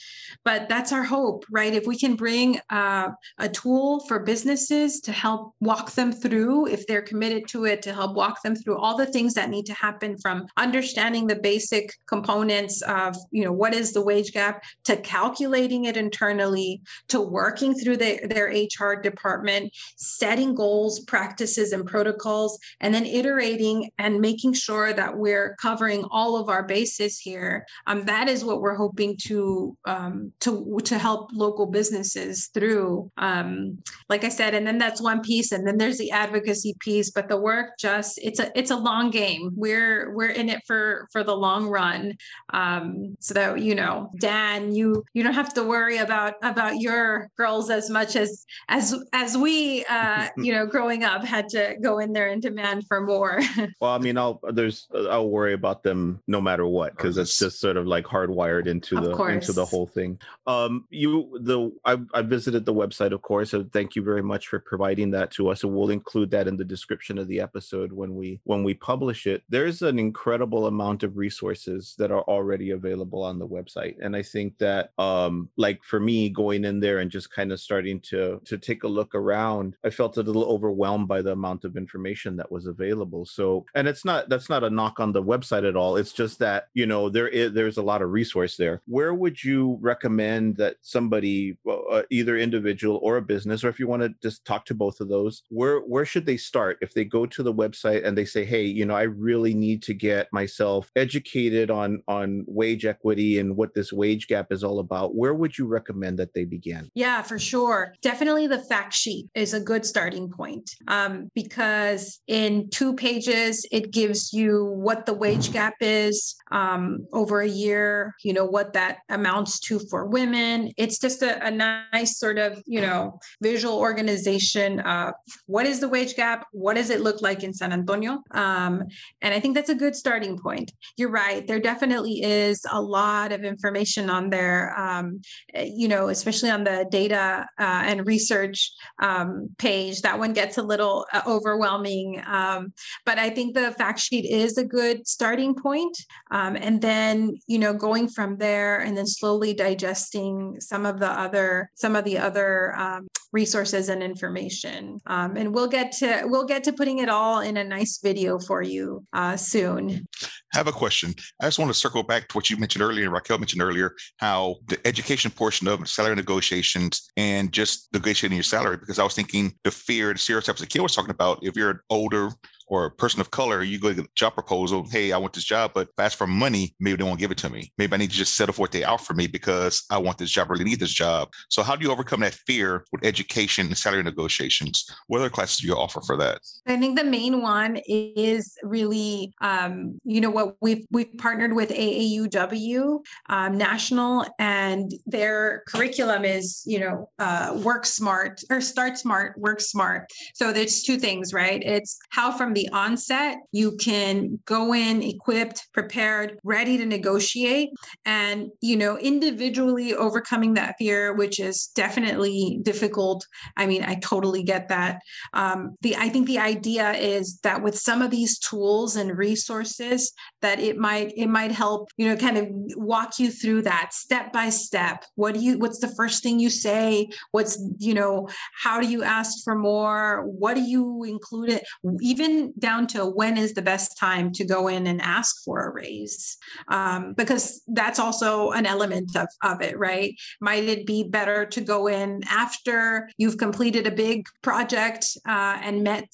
But 0.45 0.69
that's 0.69 0.93
our 0.93 1.03
hope 1.03 1.45
right? 1.51 1.75
If 1.75 1.87
we 1.87 1.97
can 1.97 2.17
bring 2.17 2.61
uh, 2.71 3.11
a 3.39 3.49
tool 3.49 4.01
for 4.07 4.21
businesses 4.21 5.01
to 5.03 5.13
help 5.13 5.55
walk 5.61 5.93
them 5.93 6.13
through 6.13 6.69
if 6.69 6.87
they're 6.87 7.03
committed 7.03 7.49
to 7.49 7.65
it 7.65 7.83
to 7.83 7.93
help 7.93 8.17
walk 8.17 8.43
them 8.43 8.55
through 8.55 8.79
all 8.79 8.97
the 8.97 9.07
things 9.07 9.35
that 9.35 9.51
need 9.51 9.67
to 9.67 9.75
happen 9.75 10.17
from 10.19 10.47
understanding 10.57 11.27
the 11.27 11.37
basic 11.37 11.93
components 12.07 12.83
of 12.83 13.17
you 13.31 13.45
know 13.45 13.53
what 13.53 13.75
is 13.75 13.93
the 13.93 14.05
wage 14.05 14.33
gap 14.33 14.63
to 14.85 14.97
calculating 14.97 15.85
it 15.85 15.97
internally 15.97 16.81
to 17.09 17.21
working 17.21 17.75
through 17.75 17.97
the, 17.97 18.21
their 18.29 18.47
HR 18.47 19.01
department, 19.01 19.73
setting 19.97 20.55
goals, 20.55 21.01
practices, 21.01 21.73
and 21.73 21.87
protocols, 21.87 22.59
and 22.81 22.95
then 22.95 23.07
iterating 23.07 23.91
and 23.99 24.21
making 24.21 24.53
sure 24.53 24.93
that 24.93 25.17
we're 25.17 25.57
covering 25.61 26.05
all 26.11 26.37
of 26.37 26.49
our 26.49 26.63
bases 26.63 27.19
here. 27.19 27.65
Um, 27.87 28.05
that 28.05 28.29
is 28.29 28.45
what 28.45 28.61
we're 28.61 28.77
hoping 28.77 29.17
to 29.25 29.77
um, 29.87 30.33
to 30.41 30.81
to 30.85 30.99
help 30.99 31.31
local 31.33 31.67
businesses 31.67 32.49
through. 32.53 33.11
Um, 33.17 33.79
like 34.09 34.25
I 34.25 34.29
said, 34.29 34.55
and 34.55 34.67
then 34.67 34.79
that's 34.79 35.01
one 35.01 35.21
piece, 35.23 35.53
and 35.53 35.67
then 35.67 35.79
there's 35.79 35.99
the 35.99 36.11
advocacy 36.11 36.75
piece. 36.81 37.11
But 37.11 37.29
the 37.29 37.37
work 37.37 37.79
just 37.79 38.19
it's 38.23 38.41
a 38.41 38.51
it's 38.59 38.71
a 38.71 38.77
long 38.77 39.11
game. 39.11 39.53
We're 39.55 40.15
we're 40.15 40.31
in 40.31 40.49
it 40.49 40.63
for 40.67 41.09
for 41.13 41.25
the 41.25 41.37
long 41.37 41.67
run. 41.67 42.17
Um, 42.53 43.17
so 43.21 43.35
that 43.35 43.61
you 43.61 43.75
know, 43.75 44.11
Dan, 44.19 44.74
you 44.75 45.05
you 45.15 45.23
don't 45.23 45.35
have 45.35 45.53
to 45.55 45.63
worry 45.63 45.99
about 45.99 46.35
about 46.43 46.81
your 46.81 47.31
girls 47.37 47.71
as 47.71 47.91
much 47.91 48.17
as 48.17 48.45
as 48.69 48.95
as 49.13 49.37
we 49.37 49.85
uh 49.87 50.29
you 50.37 50.53
know 50.53 50.67
growing 50.67 51.05
up 51.05 51.25
had 51.25 51.49
to 51.49 51.77
go 51.83 51.99
in 51.99 52.13
there 52.13 52.29
and 52.29 52.43
demand 52.43 52.87
for 52.87 53.01
more. 53.01 53.41
Well 53.81 53.93
i 53.93 53.99
mean 53.99 54.17
i'll 54.17 54.41
there's 54.53 54.87
i'll 54.95 55.29
worry 55.29 55.53
about 55.53 55.83
them 55.83 56.21
no 56.27 56.41
matter 56.41 56.67
what 56.67 56.97
because 56.97 57.19
it's 57.19 57.39
just 57.39 57.61
sort 57.61 57.77
of 57.77 57.87
like 57.87 58.05
hardwired 58.05 58.67
into 58.67 58.97
of 58.99 59.05
the 59.05 59.15
course. 59.15 59.35
into 59.35 59.53
the 59.53 59.65
whole 59.65 59.87
thing. 59.87 60.19
Um 60.47 60.87
you 60.91 61.39
the 61.41 61.71
I, 61.85 61.99
I 62.13 62.23
visited 62.23 62.65
the 62.65 62.75
website 62.75 63.13
of 63.13 63.23
course 63.23 63.51
so 63.51 63.65
thank 63.73 63.97
you 63.97 64.03
very 64.03 64.23
much 64.23 64.49
for 64.49 64.59
providing 64.59 65.11
that 65.13 65.31
to 65.33 65.49
us 65.49 65.65
and 65.65 65.75
we'll 65.75 65.91
include 65.91 66.31
that 66.31 66.49
in 66.49 66.57
the 66.57 66.65
description 66.65 67.19
of 67.19 67.29
the 67.29 67.41
episode 67.41 67.93
when 67.93 68.15
we 68.15 68.41
when 68.45 68.63
we 68.65 68.75
publish 68.75 69.27
it. 69.27 69.43
There's 69.49 69.83
an 69.83 69.99
incredible 69.99 70.67
amount 70.67 71.03
of 71.03 71.17
resources 71.17 71.95
that 71.99 72.11
are 72.11 72.23
already 72.23 72.71
available 72.71 73.23
on 73.23 73.39
the 73.39 73.47
website 73.47 73.97
and 74.01 74.15
i 74.17 74.23
think 74.23 74.57
that 74.67 74.91
um 74.99 75.49
like 75.57 75.83
for 75.83 76.01
me 76.01 76.29
going 76.29 76.65
in 76.65 76.81
there 76.81 76.99
and 76.99 77.11
just 77.11 77.31
kind 77.39 77.53
of 77.53 77.61
starting 77.61 78.01
to 78.01 78.41
to 78.45 78.57
take 78.59 78.85
a 78.85 78.89
look 78.99 79.15
around 79.15 79.77
i 79.85 79.91
felt 79.91 80.17
a 80.17 80.23
little 80.23 80.45
overwhelmed 80.45 81.09
by 81.09 81.21
the 81.23 81.33
amount 81.33 81.65
of 81.65 81.77
information 81.77 82.37
that 82.37 82.51
was 82.51 82.67
available. 82.67 83.27
So 83.27 83.67
and 83.75 83.87
it's 83.87 84.05
not 84.05 84.29
that's 84.29 84.49
not 84.49 84.65
a 84.65 84.71
knock 84.71 85.01
on 85.01 85.13
the 85.13 85.23
website 85.23 85.69
at 85.69 85.77
all. 85.77 85.97
It's 85.97 86.13
just 86.13 86.39
that 86.39 86.69
you 86.75 86.87
know 86.87 87.09
there 87.09 87.29
is 87.29 87.53
there's 87.53 87.79
a 87.79 87.83
lot 87.83 88.03
of 88.03 88.11
resource 88.11 88.57
there. 88.57 88.83
Where 88.87 89.15
would 89.15 89.43
you 89.43 89.79
recommend 89.81 90.57
that 90.57 90.77
somebody 90.83 91.57
uh, 91.69 92.03
either 92.11 92.39
individual 92.39 93.01
or 93.03 93.17
a 93.17 93.23
business 93.23 93.65
or 93.65 93.69
if 93.69 93.79
you 93.79 93.89
want 93.89 94.03
to 94.03 94.15
just 94.23 94.45
talk 94.45 94.65
to 94.67 94.75
both 94.75 95.01
of 95.01 95.09
those 95.09 95.43
where 95.49 95.81
where 95.81 96.07
should 96.07 96.27
they 96.27 96.37
start? 96.37 96.79
If 96.81 96.95
they 96.95 97.05
go 97.05 97.27
to 97.27 97.43
the 97.43 97.55
website 97.55 98.05
and 98.05 98.17
they 98.17 98.25
say 98.25 98.45
hey 98.45 98.65
you 98.65 98.85
know 98.85 98.95
i 98.95 99.03
really 99.03 99.55
need 99.55 99.83
to 99.83 99.95
get 99.95 100.33
myself 100.33 100.91
educated 100.97 101.71
on 101.71 102.03
on 102.09 102.45
wage 102.47 102.85
equity 102.85 103.39
and 103.39 103.57
what 103.57 103.75
this 103.75 103.93
wage 103.93 104.27
gap 104.29 104.53
is 104.53 104.54
all 104.63 104.79
about 104.79 105.15
where 105.15 105.35
would 105.35 105.57
you 105.57 105.67
recommend 105.67 106.19
that 106.19 106.33
they 106.35 106.45
begin 106.45 106.89
yeah 106.95 107.23
for 107.23 107.39
sure 107.39 107.95
definitely 108.03 108.47
the 108.47 108.59
fact 108.59 108.93
sheet 108.93 109.27
is 109.35 109.55
a 109.55 109.61
good 109.61 109.85
starting 109.85 110.31
point 110.31 110.71
um, 110.89 111.31
because 111.35 112.21
in 112.29 112.69
two 112.71 112.95
pages 112.95 113.67
it 113.73 113.91
gives 113.91 114.33
you 114.33 114.65
what 114.65 115.07
the 115.07 115.15
wage 115.15 115.53
gap 115.53 115.75
is 115.81 116.37
um, 116.53 117.07
over 117.13 117.41
a 117.41 117.49
year 117.49 118.15
you 118.23 118.33
know 118.33 118.45
what 118.45 118.73
that 118.73 118.99
amounts 119.09 119.59
to 119.59 119.81
for 119.91 120.07
women 120.07 120.71
it's 120.77 120.99
just 120.99 121.23
a, 121.23 121.45
a 121.45 121.51
nice 121.51 122.19
sort 122.19 122.39
of, 122.39 122.63
you 122.67 122.81
know, 122.81 123.19
visual 123.41 123.79
organization. 123.79 124.81
Uh, 124.81 125.13
what 125.47 125.67
is 125.67 125.81
the 125.81 125.89
wage 125.89 126.15
gap? 126.17 126.47
What 126.53 126.75
does 126.75 126.91
it 126.91 127.01
look 127.01 127.23
like 127.23 127.43
in 127.43 127.53
San 127.53 127.73
Antonio? 127.73 128.23
Um, 128.33 128.83
and 129.23 129.35
I 129.35 129.41
think 129.41 129.55
that's 129.55 129.71
a 129.71 129.75
good 129.75 129.97
starting 129.97 130.39
point. 130.39 130.73
You're 130.97 131.11
right. 131.11 131.47
There 131.47 131.61
definitely 131.61 132.23
is 132.23 132.65
a 132.71 132.81
lot 132.81 133.33
of 133.33 133.45
information 133.45 134.11
on 134.11 134.31
there, 134.31 134.44
um, 134.77 135.21
eh, 135.55 135.71
you 135.73 135.89
know, 135.89 136.09
especially 136.09 136.51
on 136.51 136.65
the 136.65 136.87
data 136.91 137.47
uh, 137.59 137.83
and 137.87 138.07
research 138.07 138.73
um, 139.01 139.49
page. 139.59 140.03
That 140.03 140.19
one 140.19 140.33
gets 140.33 140.59
a 140.59 140.63
little 140.63 141.07
uh, 141.13 141.23
overwhelming. 141.27 142.23
Um, 142.27 142.73
but 143.05 143.19
I 143.19 143.31
think 143.31 143.55
the 143.55 143.73
fact 143.73 144.01
sheet 144.01 144.25
is 144.25 144.59
a 144.59 144.65
good 144.65 145.07
starting 145.07 145.55
point. 145.55 145.97
Um, 146.31 146.57
and 146.57 146.81
then, 146.81 147.37
you 147.47 147.59
know, 147.59 147.75
going 147.75 148.09
from 148.09 148.37
there 148.37 148.81
and 148.81 148.97
then 148.97 149.07
slowly 149.07 149.55
digesting 149.55 150.61
some 150.61 150.87
of 150.87 150.99
the 150.99 151.11
other, 151.11 151.71
some 151.75 151.97
of 151.97 152.05
the 152.05 152.19
other 152.19 152.75
um, 152.77 153.09
resources 153.35 153.89
and 153.91 154.03
information. 154.03 155.01
Um, 155.07 155.37
and 155.37 155.53
we'll 155.53 155.69
get 155.69 155.93
to, 155.99 156.23
we'll 156.25 156.47
get 156.47 156.65
to 156.65 156.73
putting 156.73 156.99
it 156.99 157.09
all 157.09 157.41
in 157.41 157.57
a 157.57 157.65
nice 157.65 157.99
video 158.03 158.39
for 158.39 158.63
you 158.63 159.05
uh, 159.13 159.37
soon. 159.37 160.07
I 160.23 160.57
have 160.57 160.69
a 160.69 160.73
question. 160.73 161.13
I 161.43 161.47
just 161.47 161.59
want 161.59 161.71
to 161.71 161.75
circle 161.75 162.05
back 162.05 162.29
to 162.29 162.37
what 162.37 162.49
you 162.49 162.57
mentioned 162.57 162.83
earlier, 162.83 163.11
Raquel 163.11 163.39
mentioned 163.39 163.61
earlier, 163.61 163.97
how 164.19 164.57
the 164.69 164.79
education 164.87 165.33
portion 165.33 165.67
of 165.67 165.87
salary 165.89 166.15
negotiations 166.15 167.11
and 167.17 167.53
just 167.53 167.89
negotiating 167.93 168.37
your 168.37 168.45
salary, 168.45 168.77
because 168.77 169.01
I 169.01 169.05
was 169.05 169.15
thinking 169.15 169.53
the 169.65 169.73
fear, 169.73 170.13
the 170.13 170.19
stereotypes 170.19 170.61
that 170.61 170.71
Kim 170.71 170.85
was 170.85 170.95
talking 170.95 171.11
about, 171.11 171.41
if 171.43 171.57
you're 171.57 171.71
an 171.71 171.81
older 171.91 172.31
or 172.67 172.87
a 172.87 172.91
person 172.91 173.21
of 173.21 173.31
color, 173.31 173.63
you 173.63 173.79
go 173.79 173.93
get 173.93 174.05
a 174.05 174.09
job 174.15 174.35
proposal, 174.35 174.87
hey, 174.91 175.13
I 175.13 175.19
want 175.19 175.33
this 175.35 175.45
job, 175.45 175.73
but 175.75 175.89
if 175.89 175.95
I 175.99 176.05
ask 176.05 176.17
for 176.17 176.27
money, 176.27 176.75
maybe 176.81 176.97
they 176.97 177.05
won't 177.05 177.21
give 177.21 177.31
it 177.31 177.39
to 177.39 177.51
me. 177.51 177.73
Maybe 177.79 177.95
I 177.95 177.97
need 177.99 178.11
to 178.11 178.17
just 178.17 178.37
settle 178.37 178.55
for 178.55 178.63
what 178.63 178.73
they 178.73 178.85
offer 178.85 179.15
me 179.15 179.27
because 179.27 179.85
I 179.91 179.99
want 179.99 180.19
this 180.19 180.31
job, 180.31 180.51
really 180.51 180.65
need 180.65 180.81
this 180.81 180.93
job. 180.93 181.29
So 181.51 181.63
how 181.63 181.77
do 181.77 181.85
you 181.85 181.93
overcome 181.93 182.21
that 182.21 182.35
fear 182.35 182.85
with 182.93 183.05
education 183.05 183.67
and 183.67 183.77
salary 183.77 184.03
negotiations? 184.03 184.89
What 185.09 185.19
other 185.19 185.31
classes 185.31 185.59
do 185.59 185.67
you 185.67 185.75
offer 185.75 186.01
for 186.07 186.17
that? 186.17 186.41
I 186.67 186.77
think 186.77 186.99
the 186.99 187.05
main 187.05 187.43
one 187.43 187.81
is 187.87 188.57
really, 188.63 189.35
um, 189.41 190.01
you 190.05 190.21
know, 190.21 190.31
what 190.31 190.57
we've 190.61 190.87
we've 190.91 191.17
partnered 191.19 191.53
with 191.53 191.71
AAUW 191.71 193.01
um, 193.29 193.59
National, 193.59 194.27
and 194.39 194.91
their 195.07 195.63
curriculum 195.69 196.25
is, 196.25 196.63
you 196.65 196.81
know, 196.81 197.11
uh, 197.19 197.61
work 197.63 197.85
smart 197.85 198.41
or 198.51 198.61
start 198.61 198.99
smart, 198.99 199.39
work 199.39 199.61
smart. 199.61 200.09
So 200.35 200.53
there's 200.53 200.83
two 200.83 200.97
things, 200.97 201.33
right? 201.33 201.63
It's 201.63 201.99
how 202.11 202.33
from 202.33 202.54
the 202.55 202.69
onset, 202.71 203.39
you 203.53 203.77
can 203.77 204.41
go 204.45 204.75
in 204.75 205.03
equipped, 205.03 205.69
prepared, 205.73 206.39
ready 206.45 206.77
to 206.79 206.87
negotiate, 206.87 207.71
and 208.05 208.51
you 208.61 208.77
know, 208.77 208.99
individually 208.99 209.95
overcoming 209.95 210.55
that 210.55 210.77
fear, 210.79 211.15
which 211.15 211.41
is 211.41 211.67
definitely 211.75 212.59
difficult. 212.63 213.27
I 213.57 213.67
mean, 213.67 213.85
I 213.85 213.97
totally 213.97 214.43
get 214.43 214.69
that. 214.69 215.01
Um, 215.33 215.77
the 215.83 215.97
I 215.97 216.09
think 216.09 216.27
the 216.27 216.39
idea 216.39 216.93
is 216.93 217.39
that 217.43 217.63
with 217.63 217.79
some 217.79 218.03
of 218.03 218.11
these 218.11 218.39
tools 218.39 218.97
and 218.97 219.17
resources, 219.17 220.13
that 220.41 220.61
it 220.61 220.77
might 220.79 221.13
it 221.17 221.29
might 221.29 221.53
help 221.53 221.91
you 221.97 222.09
know 222.09 222.17
kind 222.17 222.39
of 222.39 222.49
walk 222.77 223.19
you 223.19 223.31
through 223.31 223.63
that 223.63 223.93
step 223.93 224.33
by 224.33 224.51
step. 224.51 225.05
What 225.15 225.35
do 225.35 225.41
you? 225.41 225.59
What's 225.59 225.81
the 225.81 225.95
first 225.95 226.23
thing 226.23 226.39
you 226.39 226.51
say? 226.51 227.09
What's 227.31 227.59
you 227.79 227.95
know? 227.95 228.29
How 228.63 228.81
do 228.81 228.87
you 228.87 229.03
ask 229.03 229.45
for 229.45 229.55
more? 229.55 230.25
What 230.27 230.55
do 230.55 230.63
you 230.63 231.05
include 231.05 231.51
it? 231.51 231.65
Even 232.01 232.44
down 232.59 232.87
to 232.89 233.07
when 233.07 233.37
is 233.37 233.55
the 233.55 233.63
best 233.63 233.99
time 233.99 234.33
to 234.33 234.45
go 234.45 234.69
in 234.69 234.87
and 234.87 235.01
ask 235.01 235.45
for 235.45 235.67
a 235.67 235.73
raise. 235.73 236.37
Um, 236.69 237.15
because 237.15 237.63
that's 237.69 237.99
also 237.99 238.51
an 238.51 238.67
element 238.67 239.17
of, 239.17 239.29
of 239.43 239.61
it 239.61 239.79
right? 239.79 240.15
Might 240.41 240.65
it 240.65 240.87
be 240.87 241.05
better 241.05 241.47
to 241.47 241.61
go 241.61 241.87
in 241.87 242.23
after 242.29 243.09
you've 243.19 243.39
completed 243.39 243.87
a 243.87 243.91
big 243.91 244.27
project 244.43 245.07
uh, 245.27 245.59
and 245.63 245.83
met 245.83 246.05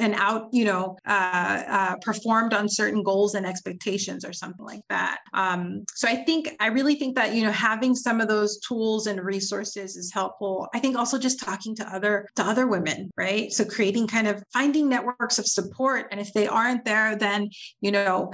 and 0.00 0.14
out 0.14 0.48
you 0.52 0.64
know 0.64 0.96
uh, 1.06 1.62
uh, 1.68 1.96
performed 2.02 2.54
on 2.54 2.68
certain 2.68 3.02
goals 3.02 3.34
and 3.34 3.46
expectations 3.46 4.24
or 4.24 4.32
something 4.32 4.64
like 4.64 4.82
that. 4.88 5.18
Um, 5.32 5.84
so 5.94 6.08
i 6.08 6.16
think 6.16 6.48
i 6.60 6.66
really 6.66 6.94
think 6.94 7.14
that 7.16 7.34
you 7.34 7.42
know 7.42 7.52
having 7.52 7.94
some 7.94 8.20
of 8.20 8.28
those 8.28 8.58
tools 8.60 9.06
and 9.06 9.20
resources 9.20 9.96
is 9.96 10.12
helpful. 10.12 10.68
I 10.74 10.78
think 10.80 10.96
also 10.96 11.18
just 11.18 11.40
talking 11.40 11.74
to 11.76 11.94
other 11.94 12.28
to 12.36 12.42
other 12.42 12.66
women 12.66 13.10
right? 13.16 13.52
So 13.52 13.64
creating 13.64 14.06
kind 14.06 14.28
of 14.28 14.42
finding 14.52 14.88
networks 14.88 15.38
of 15.38 15.46
support 15.46 15.65
and 16.10 16.20
if 16.20 16.32
they 16.32 16.46
aren't 16.46 16.84
there 16.84 17.16
then 17.16 17.48
you 17.80 17.90
know 17.90 18.32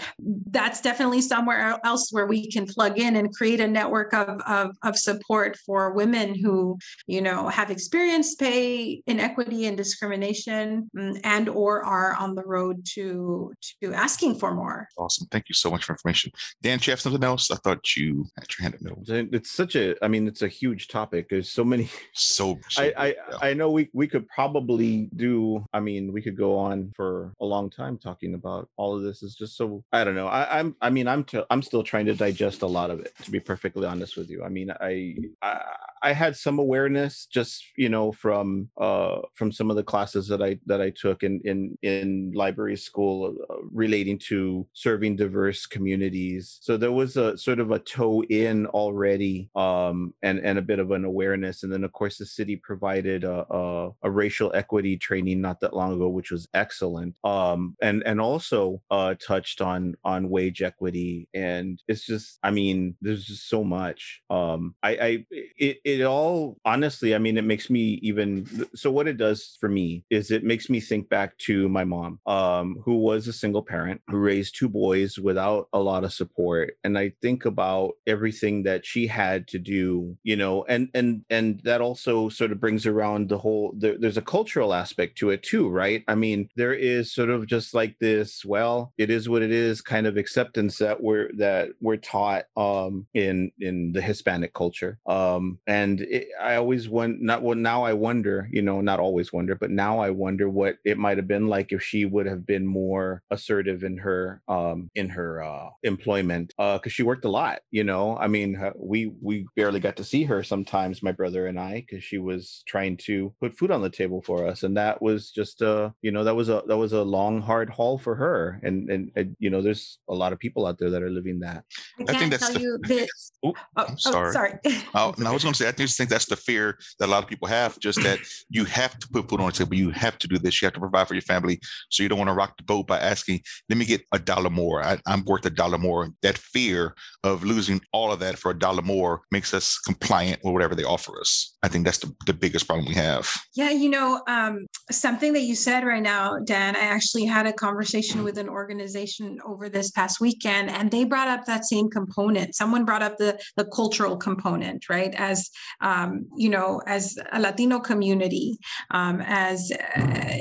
that's 0.51 0.81
definitely 0.81 1.21
somewhere 1.21 1.79
else 1.85 2.11
where 2.13 2.27
we 2.27 2.51
can 2.51 2.67
plug 2.67 2.99
in 2.99 3.17
and 3.17 3.35
create 3.35 3.61
a 3.61 3.67
network 3.67 4.13
of, 4.15 4.41
of, 4.47 4.77
of 4.83 4.97
support 4.97 5.57
for 5.65 5.93
women 5.93 6.35
who 6.35 6.79
you 7.07 7.21
know 7.21 7.49
have 7.49 7.71
experienced 7.71 8.39
pay 8.39 9.03
inequity 9.07 9.67
and 9.67 9.77
discrimination 9.77 10.91
mm, 10.97 11.21
and 11.25 11.49
or 11.49 11.85
are 11.85 12.15
on 12.15 12.35
the 12.35 12.43
road 12.45 12.85
to 12.85 13.53
to 13.83 13.93
asking 13.93 14.35
for 14.39 14.55
more. 14.55 14.89
Awesome. 14.99 15.27
Thank 15.31 15.49
you 15.49 15.55
so 15.55 15.71
much 15.71 15.85
for 15.85 15.93
information. 15.93 16.33
Dan 16.63 16.79
do 16.79 16.87
you 16.87 16.93
have 16.93 17.01
something 17.01 17.25
else? 17.25 17.51
I 17.51 17.57
thought 17.57 17.97
you 17.97 18.27
had 18.37 18.47
your 18.59 18.71
hand 18.71 18.75
up. 18.91 19.35
It's 19.35 19.51
such 19.51 19.77
a 19.77 19.95
i 20.05 20.09
mean 20.09 20.27
it's 20.27 20.43
a 20.43 20.49
huge 20.49 20.89
topic. 20.89 21.29
There's 21.29 21.51
so 21.51 21.65
many. 21.65 21.91
So, 22.15 22.59
so 22.69 22.83
I, 22.83 22.93
I 22.97 23.07
yeah. 23.07 23.39
i 23.41 23.55
know 23.55 23.71
we 23.71 23.89
we 23.93 24.07
could 24.07 24.27
probably 24.29 25.09
do 25.17 25.65
i 25.73 25.81
mean 25.81 26.13
we 26.13 26.23
could 26.23 26.37
go 26.37 26.57
on 26.57 26.93
for 26.97 27.22
a 27.41 27.45
long 27.45 27.71
time 27.71 27.99
talking 27.99 28.35
about 28.35 28.69
all 28.77 28.97
of 28.97 29.03
this 29.03 29.23
is 29.23 29.35
just 29.35 29.57
so 29.57 29.85
I 29.93 30.05
don't 30.05 30.15
know. 30.15 30.27
I, 30.27 30.61
am 30.61 30.77
I 30.81 30.91
mean 30.91 31.09
I'm 31.09 31.25
I'm 31.51 31.63
still 31.63 31.83
trying 31.83 32.07
to 32.07 32.15
digest 32.15 32.63
a 32.63 32.67
lot 32.67 32.91
of 32.91 33.01
it 33.01 33.13
to 33.25 33.31
be 33.31 33.41
perfectly 33.41 33.87
honest 33.87 34.17
with 34.17 34.31
you. 34.31 34.45
I 34.45 34.49
mean 34.49 34.71
I 34.71 35.17
I, 35.43 35.61
I 36.03 36.13
had 36.13 36.37
some 36.37 36.59
awareness 36.59 37.27
just 37.27 37.65
you 37.77 37.89
know 37.89 38.13
from 38.13 38.69
uh 38.81 39.21
from 39.35 39.53
some 39.53 39.71
of 39.71 39.77
the 39.77 39.85
classes 39.85 40.29
that 40.29 40.43
I 40.43 40.59
that 40.67 40.81
I 40.81 40.91
took 40.91 41.23
in 41.23 41.41
in 41.45 41.79
in 41.83 42.33
library 42.35 42.77
school 42.77 43.37
uh, 43.51 43.55
relating 43.73 44.19
to 44.31 44.67
serving 44.73 45.17
diverse 45.17 45.67
communities. 45.67 46.59
So 46.63 46.77
there 46.77 46.93
was 46.93 47.17
a 47.17 47.37
sort 47.39 47.61
of 47.61 47.71
a 47.71 47.79
toe 47.79 48.23
in 48.25 48.67
already 48.67 49.51
um 49.55 50.15
and 50.23 50.39
and 50.41 50.59
a 50.59 50.63
bit 50.63 50.79
of 50.79 50.91
an 50.91 51.05
awareness 51.05 51.63
and 51.63 51.73
then 51.73 51.85
of 51.85 51.93
course 51.93 52.19
the 52.19 52.27
city 52.27 52.57
provided 52.57 53.25
a, 53.25 53.47
a, 53.51 53.91
a 54.03 54.11
racial 54.11 54.53
equity 54.55 54.97
training 54.97 55.41
not 55.41 55.61
that 55.61 55.75
long 55.75 55.95
ago 55.95 56.09
which 56.09 56.31
was 56.31 56.49
excellent 56.55 57.12
um 57.25 57.77
and 57.83 58.03
and 58.07 58.21
also 58.21 58.81
uh 58.91 59.15
touched 59.27 59.61
on 59.61 59.95
on 60.05 60.29
wage 60.29 60.63
equity 60.63 61.29
and 61.35 61.83
it's 61.89 62.05
just 62.05 62.39
i 62.43 62.51
mean 62.51 62.95
there's 63.01 63.25
just 63.25 63.49
so 63.49 63.65
much 63.65 64.23
um 64.31 64.75
i 64.83 64.91
i 64.91 65.27
it, 65.31 65.79
it 65.85 66.03
all 66.03 66.57
honestly 66.65 67.15
i 67.15 67.19
mean 67.19 67.37
it 67.37 67.45
makes 67.45 67.69
me 67.71 67.99
even 68.03 68.47
so 68.75 68.91
what 68.91 69.09
it 69.09 69.17
does 69.17 69.57
for 69.61 69.69
me 69.69 70.05
is 70.11 70.31
it 70.31 70.45
makes 70.45 70.69
me 70.71 70.81
think 70.81 71.09
back 71.09 71.37
to 71.39 71.69
my 71.69 71.85
mom 71.85 72.19
um 72.27 72.81
who 72.85 72.97
was 72.97 73.27
a 73.27 73.33
single 73.33 73.63
parent 73.63 74.01
who 74.09 74.19
raised 74.19 74.57
two 74.57 74.69
boys 74.69 75.19
without 75.19 75.69
a 75.73 75.79
lot 75.79 76.05
of 76.05 76.13
support 76.13 76.75
and 76.85 76.99
i 76.99 77.13
think 77.23 77.45
about 77.45 77.93
everything 78.07 78.63
that 78.63 78.85
she 78.87 79.07
had 79.07 79.49
to 79.49 79.59
do 79.59 80.17
you 80.23 80.37
know 80.37 80.65
and 80.69 80.89
and 80.95 81.25
and 81.31 81.61
that 81.65 81.81
also 81.81 82.29
sort 82.29 82.53
of 82.53 82.61
brings 82.61 82.87
around 82.87 83.29
the 83.29 83.39
whole 83.39 83.73
there, 83.77 83.97
there's 83.99 84.17
a 84.17 84.23
cultural 84.23 84.75
aspect 84.75 85.19
to 85.19 85.31
it 85.31 85.43
too 85.43 85.73
right? 85.73 86.05
I 86.07 86.15
mean 86.15 86.49
there 86.57 86.75
is 86.75 87.02
is 87.03 87.15
sort 87.15 87.31
of 87.31 87.47
just 87.47 87.75
like 87.75 87.99
this 87.99 88.45
well 88.45 88.93
it 88.97 89.11
is 89.11 89.29
what 89.29 89.43
it 89.43 89.51
is 89.51 89.81
kind 89.81 90.07
of 90.07 90.17
acceptance 90.17 90.79
that 90.79 91.03
we're 91.03 91.31
that 91.37 91.71
we're 91.81 91.97
taught 91.97 92.45
um 92.57 93.07
in 93.15 93.51
in 93.61 93.93
the 93.93 94.01
hispanic 94.01 94.53
culture. 94.55 94.99
Um 95.07 95.59
and 95.67 96.01
it, 96.01 96.29
i 96.41 96.55
always 96.57 96.89
want 96.89 97.21
not 97.21 97.43
well 97.43 97.57
now 97.57 97.83
i 97.85 97.93
wonder 97.93 98.49
you 98.51 98.63
know 98.63 98.81
not 98.81 99.01
always 99.01 99.33
wonder 99.33 99.55
but 99.55 99.71
now 99.71 99.99
i 99.99 100.11
wonder 100.11 100.49
what 100.49 100.77
it 100.85 100.99
might 100.99 101.17
have 101.17 101.29
been 101.29 101.49
like 101.49 101.73
if 101.73 101.83
she 101.83 102.05
would 102.05 102.27
have 102.27 102.47
been 102.47 102.67
more 102.67 103.23
assertive 103.31 103.83
in 103.83 103.97
her 103.99 104.43
um 104.49 104.91
in 104.95 105.09
her 105.09 105.43
uh 105.43 105.69
employment 105.83 106.53
uh 106.59 106.79
because 106.79 106.93
she 106.93 107.03
worked 107.03 107.25
a 107.25 107.31
lot 107.31 107.61
you 107.71 107.85
know? 107.85 108.17
I 108.17 108.29
mean 108.29 108.51
we 108.77 109.13
we 109.21 109.47
barely 109.57 109.81
got 109.81 109.97
to 109.97 110.05
see 110.05 110.25
her 110.25 110.43
sometimes 110.43 111.03
my 111.03 111.13
brother 111.13 111.47
and 111.47 111.59
i 111.59 111.85
because 111.87 112.05
she 112.05 112.19
was 112.19 112.63
trying 112.67 112.97
to 113.09 113.33
put 113.41 113.57
food 113.57 113.71
on 113.71 113.83
the 113.83 113.91
table 113.91 114.23
for 114.23 114.47
us 114.47 114.63
and 114.63 114.77
that 114.77 115.01
was 115.03 115.31
just 115.31 115.63
uh 115.63 115.91
you 116.03 116.11
know 116.11 116.25
that 116.25 116.37
was 116.37 116.49
a 116.49 116.63
that 116.69 116.77
was 116.77 116.92
a 116.93 117.03
long 117.03 117.41
hard 117.41 117.71
haul 117.71 117.99
for 117.99 118.15
her 118.15 118.61
and 118.63 118.91
and, 118.91 119.11
and 119.17 119.37
you 119.39 119.51
know 119.51 119.63
there's 119.63 119.99
a 120.09 120.15
lot 120.15 120.33
of 120.33 120.39
people 120.39 120.67
out 120.67 120.79
there 120.79 120.91
that 120.91 121.03
are 121.03 121.11
living 121.11 121.41
that. 121.41 121.65
I, 122.01 122.13
I 122.13 122.19
think 122.19 122.31
that's 122.31 122.47
tell 122.47 122.55
the, 122.55 122.61
you 122.61 122.79
this 122.83 123.33
oh, 123.45 123.55
i'm 123.77 123.99
sorry 123.99 124.29
oh, 124.29 124.33
sorry. 124.33 124.53
oh, 124.95 125.15
no, 125.19 125.31
i 125.31 125.33
was 125.33 125.43
going 125.43 125.55
to 125.55 125.63
say 125.63 125.69
i 125.69 125.73
just 125.73 125.97
think 125.97 126.11
that's 126.11 126.27
the 126.27 126.37
fear 126.37 126.79
that 126.99 127.07
a 127.07 127.11
lot 127.11 127.23
of 127.23 127.29
people 127.29 127.49
have 127.49 127.79
just 127.79 128.03
that 128.03 128.19
you 128.51 128.65
have 128.65 128.99
to 128.99 129.09
put 129.09 129.29
food 129.29 129.41
on 129.41 129.47
the 129.47 129.53
table 129.53 129.75
you 129.75 129.91
have 129.91 130.19
to 130.19 130.29
do 130.29 130.39
this 130.39 130.61
you 130.61 130.67
have 130.67 130.75
to 130.75 130.81
provide 130.81 131.09
for 131.09 131.15
your 131.15 131.23
family 131.23 131.61
so 131.91 132.03
you 132.03 132.09
don't 132.09 132.19
want 132.19 132.29
to 132.29 132.35
rock 132.35 132.57
the 132.57 132.65
boat 132.65 132.87
by 132.87 132.99
asking 132.99 133.41
let 133.69 133.79
me 133.79 133.85
get 133.85 134.03
a 134.13 134.19
dollar 134.19 134.51
more. 134.51 134.83
I, 134.83 134.99
i'm 135.07 135.25
worth 135.25 135.47
a 135.47 135.51
dollar 135.51 135.79
more. 135.79 136.11
That 136.23 136.39
fear 136.39 136.95
of 137.25 137.45
losing 137.45 137.81
all 137.93 138.13
of 138.13 138.21
that 138.21 138.39
for 138.39 138.51
a 138.51 138.59
dollar 138.59 138.83
more 138.83 139.23
makes 139.31 139.55
us 139.55 139.79
compliant 139.79 140.41
with 140.45 140.53
whatever 140.53 140.75
they 140.75 140.85
offer 140.85 141.19
us. 141.21 141.57
I 141.63 141.69
think 141.69 141.85
that's 141.85 141.99
the, 141.99 142.15
the 142.27 142.33
biggest 142.33 142.67
problem 142.67 142.87
we 142.87 142.95
have. 142.95 143.31
Yeah 143.55 143.71
you 143.71 143.89
know 143.89 144.23
um 144.27 144.67
something 144.91 145.33
that 145.33 145.43
you 145.43 145.55
said 145.55 145.85
right 145.85 146.03
now, 146.03 146.39
Dan. 146.45 146.77
I 146.83 146.87
actually 146.87 147.27
had 147.27 147.47
a 147.47 147.53
conversation 147.53 148.25
with 148.25 148.39
an 148.39 148.49
organization 148.49 149.39
over 149.47 149.69
this 149.69 149.93
past 149.93 150.21
weekend, 150.21 150.69
and 150.69 150.91
they 150.91 151.05
brought 151.05 151.29
up 151.29 151.45
that 151.47 151.65
same 151.65 151.89
component. 151.89 152.57
Someone 152.57 152.85
brought 152.85 153.03
up 153.03 153.19
the 153.19 153.39
the 153.57 153.67
cultural 153.67 154.17
component, 154.17 154.89
right? 154.89 155.15
As 155.15 155.49
um, 155.81 156.27
you 156.37 156.49
know, 156.49 156.83
as 156.87 157.17
a 157.33 157.39
Latino 157.39 157.79
community, 157.79 158.59
um, 158.91 159.21
as 159.25 159.71
uh, 159.97 160.39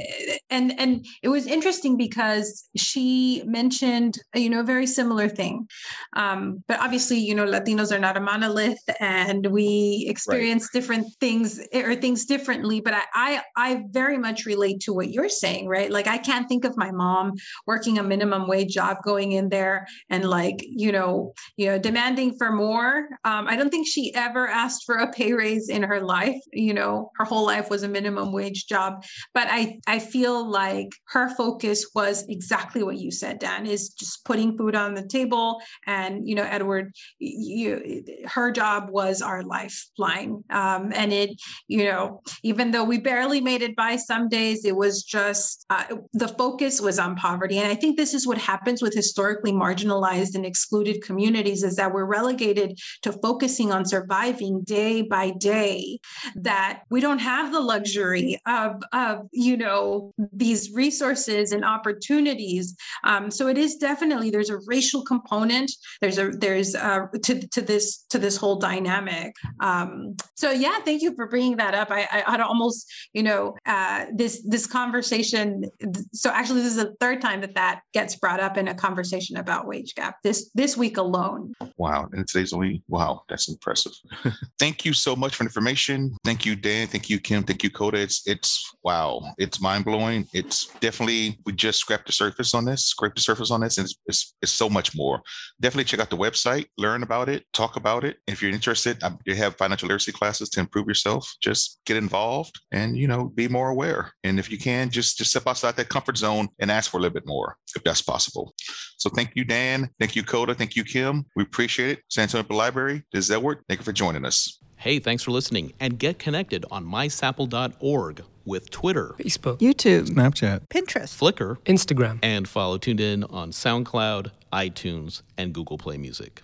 and 0.50 0.80
and 0.80 1.06
it 1.22 1.30
was 1.30 1.46
interesting 1.46 1.96
because 1.96 2.68
she 2.76 3.44
mentioned 3.46 4.18
you 4.34 4.50
know 4.50 4.62
a 4.62 4.72
very 4.76 4.88
similar 4.88 5.30
thing, 5.30 5.68
um, 6.16 6.64
but 6.68 6.80
obviously 6.80 7.20
you 7.20 7.36
know 7.36 7.46
Latinos 7.46 7.92
are 7.92 8.00
not 8.00 8.18
a 8.18 8.20
monolith, 8.20 8.84
and 9.00 9.46
we 9.46 10.08
experience 10.10 10.64
right. 10.64 10.74
different 10.74 11.06
things 11.20 11.62
or 11.72 11.96
things 11.96 12.26
differently. 12.26 12.82
But 12.82 12.96
I, 12.96 13.04
I 13.14 13.42
I 13.56 13.84
very 13.92 14.18
much 14.18 14.48
relate 14.48 14.80
to 14.82 14.94
what 14.94 15.12
you're 15.12 15.30
saying, 15.30 15.68
right? 15.68 15.92
Like 15.92 16.08
I 16.08 16.18
can't 16.22 16.48
think 16.48 16.66
of 16.66 16.78
my 16.78 16.92
mom 16.92 17.34
working 17.68 17.98
a 17.98 18.04
minimum 18.04 18.48
wage 18.48 18.74
job, 18.74 18.98
going 19.04 19.34
in 19.34 19.50
there 19.50 19.88
and 20.10 20.30
like 20.30 20.64
you 20.68 20.92
know 20.92 21.34
you 21.58 21.68
know 21.68 21.78
demanding 21.78 22.36
for 22.38 22.52
more. 22.52 23.08
Um, 23.24 23.48
I 23.48 23.56
don't 23.56 23.70
think 23.70 23.88
she 23.88 24.14
ever 24.16 24.48
asked 24.48 24.84
for 24.86 24.96
a 24.96 25.12
pay 25.12 25.34
raise 25.34 25.70
in 25.70 25.84
her 25.84 26.02
life. 26.02 26.42
You 26.54 26.74
know, 26.74 27.12
her 27.18 27.26
whole 27.26 27.46
life 27.46 27.70
was 27.70 27.84
a 27.84 27.88
minimum 27.88 28.32
wage 28.32 28.68
job. 28.68 29.04
But 29.34 29.48
I 29.50 29.80
I 29.88 30.00
feel 30.00 30.50
like 30.50 30.90
her 31.10 31.30
focus 31.36 31.90
was 31.96 32.26
exactly 32.30 32.84
what 32.84 32.98
you 32.98 33.12
said, 33.12 33.40
Dan, 33.40 33.66
is 33.66 33.90
just 33.90 34.24
putting 34.26 34.58
food 34.58 34.76
on 34.76 34.94
the 34.94 35.08
table. 35.08 35.62
And 35.86 36.28
you 36.28 36.36
know, 36.36 36.44
Edward, 36.44 36.94
you 37.20 38.04
her 38.26 38.52
job 38.52 38.90
was 38.90 39.22
our 39.22 39.44
lifeline. 39.44 40.44
Um, 40.50 40.92
and 40.96 41.14
it, 41.14 41.42
you 41.68 41.86
know, 41.86 42.22
even 42.44 42.72
though 42.72 42.84
we 42.84 42.98
barely 43.00 43.42
made 43.42 43.62
it 43.62 43.76
by 43.76 43.96
some 43.96 44.30
days, 44.30 44.66
it 44.66 44.76
was 44.76 45.04
just 45.04 45.66
uh, 45.70 45.86
the 46.14 46.28
focus 46.28 46.82
was 46.82 47.00
on 47.00 47.16
poverty. 47.16 47.58
And 47.60 47.68
I 47.68 47.76
think 47.76 47.98
this 47.98 48.14
is 48.14 48.28
what 48.28 48.38
happens 48.38 48.82
with 48.82 48.94
historically 48.94 49.52
marginalized 49.52 50.36
and 50.36 50.46
excluded 50.46 51.02
communities 51.02 51.64
is 51.64 51.76
that 51.78 51.94
we're 51.94 52.06
relegated 52.06 52.78
to 53.04 53.14
focusing 53.14 53.72
on 53.72 53.86
surviving 53.86 54.62
day 54.64 55.02
by 55.02 55.32
day, 55.32 56.00
that 56.36 56.84
we 56.90 57.00
don't 57.00 57.20
have 57.20 57.52
the 57.52 57.60
luxury 57.60 58.40
of, 58.46 58.82
of 58.92 59.28
you 59.32 59.56
know, 59.58 60.14
these 60.34 60.72
resources 60.72 61.52
and 61.52 61.64
opportunities. 61.64 62.76
Um, 63.04 63.32
so 63.32 63.48
it 63.48 63.58
is 63.58 63.76
definitely 63.76 64.30
there's 64.30 64.50
a 64.50 64.60
racial 64.66 65.04
component. 65.04 65.72
There's 66.02 66.18
a 66.18 66.30
there's 66.30 66.76
a, 66.76 67.10
to 67.24 67.48
to 67.48 67.62
this 67.62 68.04
to 68.10 68.20
this 68.20 68.38
whole 68.38 68.58
dynamic. 68.58 69.36
Um, 69.60 70.16
so 70.36 70.52
yeah, 70.52 70.80
thank 70.80 71.02
you 71.02 71.16
for 71.16 71.28
bringing 71.28 71.58
that 71.58 71.74
up. 71.74 71.92
I 71.92 72.08
I, 72.12 72.24
I'd 72.28 72.42
almost 72.42 72.92
you 73.14 73.24
know 73.24 73.56
uh, 73.66 74.06
this 74.14 74.44
this 74.48 74.68
conversation. 74.68 75.66
So 76.14 76.30
actually, 76.32 76.62
this 76.62 76.76
is 76.76 76.84
the 76.84 76.96
third 77.00 77.22
time 77.22 77.42
that 77.42 77.56
that 77.56 77.82
gets 77.94 78.16
brought 78.16 78.40
up 78.40 78.58
in 78.58 78.68
a 78.68 78.76
conversation 78.76 79.38
about 79.38 79.68
wage 79.68 79.96
gap 79.96 80.18
this 80.24 80.50
this 80.54 80.78
week 80.78 80.98
alone. 80.98 81.54
Wow, 81.78 82.10
and 82.12 82.28
today's 82.28 82.54
only 82.54 82.84
wow, 82.88 83.24
that's 83.30 83.50
impressive. 83.50 83.94
thank 84.60 84.86
you 84.86 84.94
so 84.94 85.16
much 85.16 85.36
for 85.36 85.44
information. 85.44 86.16
Thank 86.24 86.46
you, 86.46 86.56
Dan. 86.56 86.88
Thank 86.88 87.10
you, 87.10 87.20
Kim. 87.20 87.44
Thank 87.44 87.64
you, 87.64 87.70
Coda. 87.70 88.00
It's 88.00 88.22
it's 88.28 88.74
wow, 88.84 89.22
it's 89.38 89.62
mind 89.62 89.86
blowing. 89.86 90.28
It's 90.34 90.68
definitely 90.80 91.40
we 91.46 91.54
just 91.54 91.80
scraped 91.80 92.06
the 92.08 92.12
surface 92.12 92.54
on 92.54 92.66
this, 92.66 92.86
scraped 92.86 93.16
the 93.16 93.22
surface 93.22 93.52
on 93.52 93.62
this, 93.62 93.78
and 93.78 93.86
it's, 93.86 93.96
it's, 94.06 94.36
it's 94.42 94.52
so 94.52 94.70
much 94.70 94.96
more. 94.96 95.22
Definitely 95.60 95.86
check 95.86 96.00
out 96.00 96.10
the 96.10 96.18
website, 96.18 96.66
learn 96.78 97.04
about 97.04 97.30
it, 97.30 97.46
talk 97.54 97.76
about 97.76 98.04
it. 98.04 98.18
If 98.28 98.42
you're 98.42 98.52
interested, 98.52 99.02
um, 99.04 99.20
you 99.26 99.36
have 99.36 99.56
financial 99.58 99.88
literacy 99.88 100.12
classes 100.12 100.50
to 100.50 100.60
improve 100.60 100.88
yourself. 100.88 101.32
Just 101.42 101.80
get 101.86 101.98
involved 101.98 102.60
and 102.72 102.98
you 102.98 103.08
know 103.08 103.26
be 103.26 103.48
more 103.48 103.70
aware. 103.70 104.14
And 104.24 104.40
if 104.40 104.52
you 104.52 104.58
can, 104.58 104.90
just 104.90 105.18
just 105.18 105.32
step 105.32 105.48
outside 105.48 105.76
that 105.76 105.90
comfort 105.92 106.18
zone 106.18 106.48
and 106.60 106.72
ask 106.72 106.90
for 106.92 106.98
a 106.98 107.02
little 107.02 107.14
bit 107.14 107.28
more 107.28 107.58
if 107.76 107.84
that's 107.84 108.02
possible. 108.02 108.54
So 108.98 109.10
thank 109.10 109.32
you, 109.36 109.44
Dan. 109.44 109.90
Thank 110.00 110.16
you, 110.16 110.24
Coda. 110.24 110.54
Thank 110.56 110.76
you, 110.76 110.84
Kim. 110.84 111.26
We 111.36 111.44
appreciate 111.44 111.98
it. 111.98 112.04
San 112.10 112.24
Antonio 112.24 112.46
Library. 112.50 113.04
This 113.12 113.26
is 113.26 113.32
Edward. 113.32 113.60
Thank 113.68 113.82
you 113.82 113.84
for 113.84 113.94
joining 113.94 114.26
us. 114.26 114.60
Hey, 114.78 114.98
thanks 114.98 115.22
for 115.22 115.30
listening 115.32 115.74
and 115.80 116.00
get 116.00 116.18
connected 116.18 116.66
on 116.72 116.86
mysapl.org 116.86 118.24
with 118.46 118.72
Twitter, 118.72 119.14
Facebook, 119.20 119.60
YouTube, 119.60 120.10
Snapchat, 120.10 120.68
Pinterest, 120.70 121.16
Flickr, 121.16 121.58
Instagram, 121.66 122.18
and 122.24 122.48
follow 122.48 122.80
Tuned 122.80 123.00
In 123.00 123.24
on 123.26 123.52
SoundCloud, 123.52 124.32
iTunes, 124.52 125.22
and 125.38 125.54
Google 125.54 125.78
Play 125.78 125.98
Music. 125.98 126.42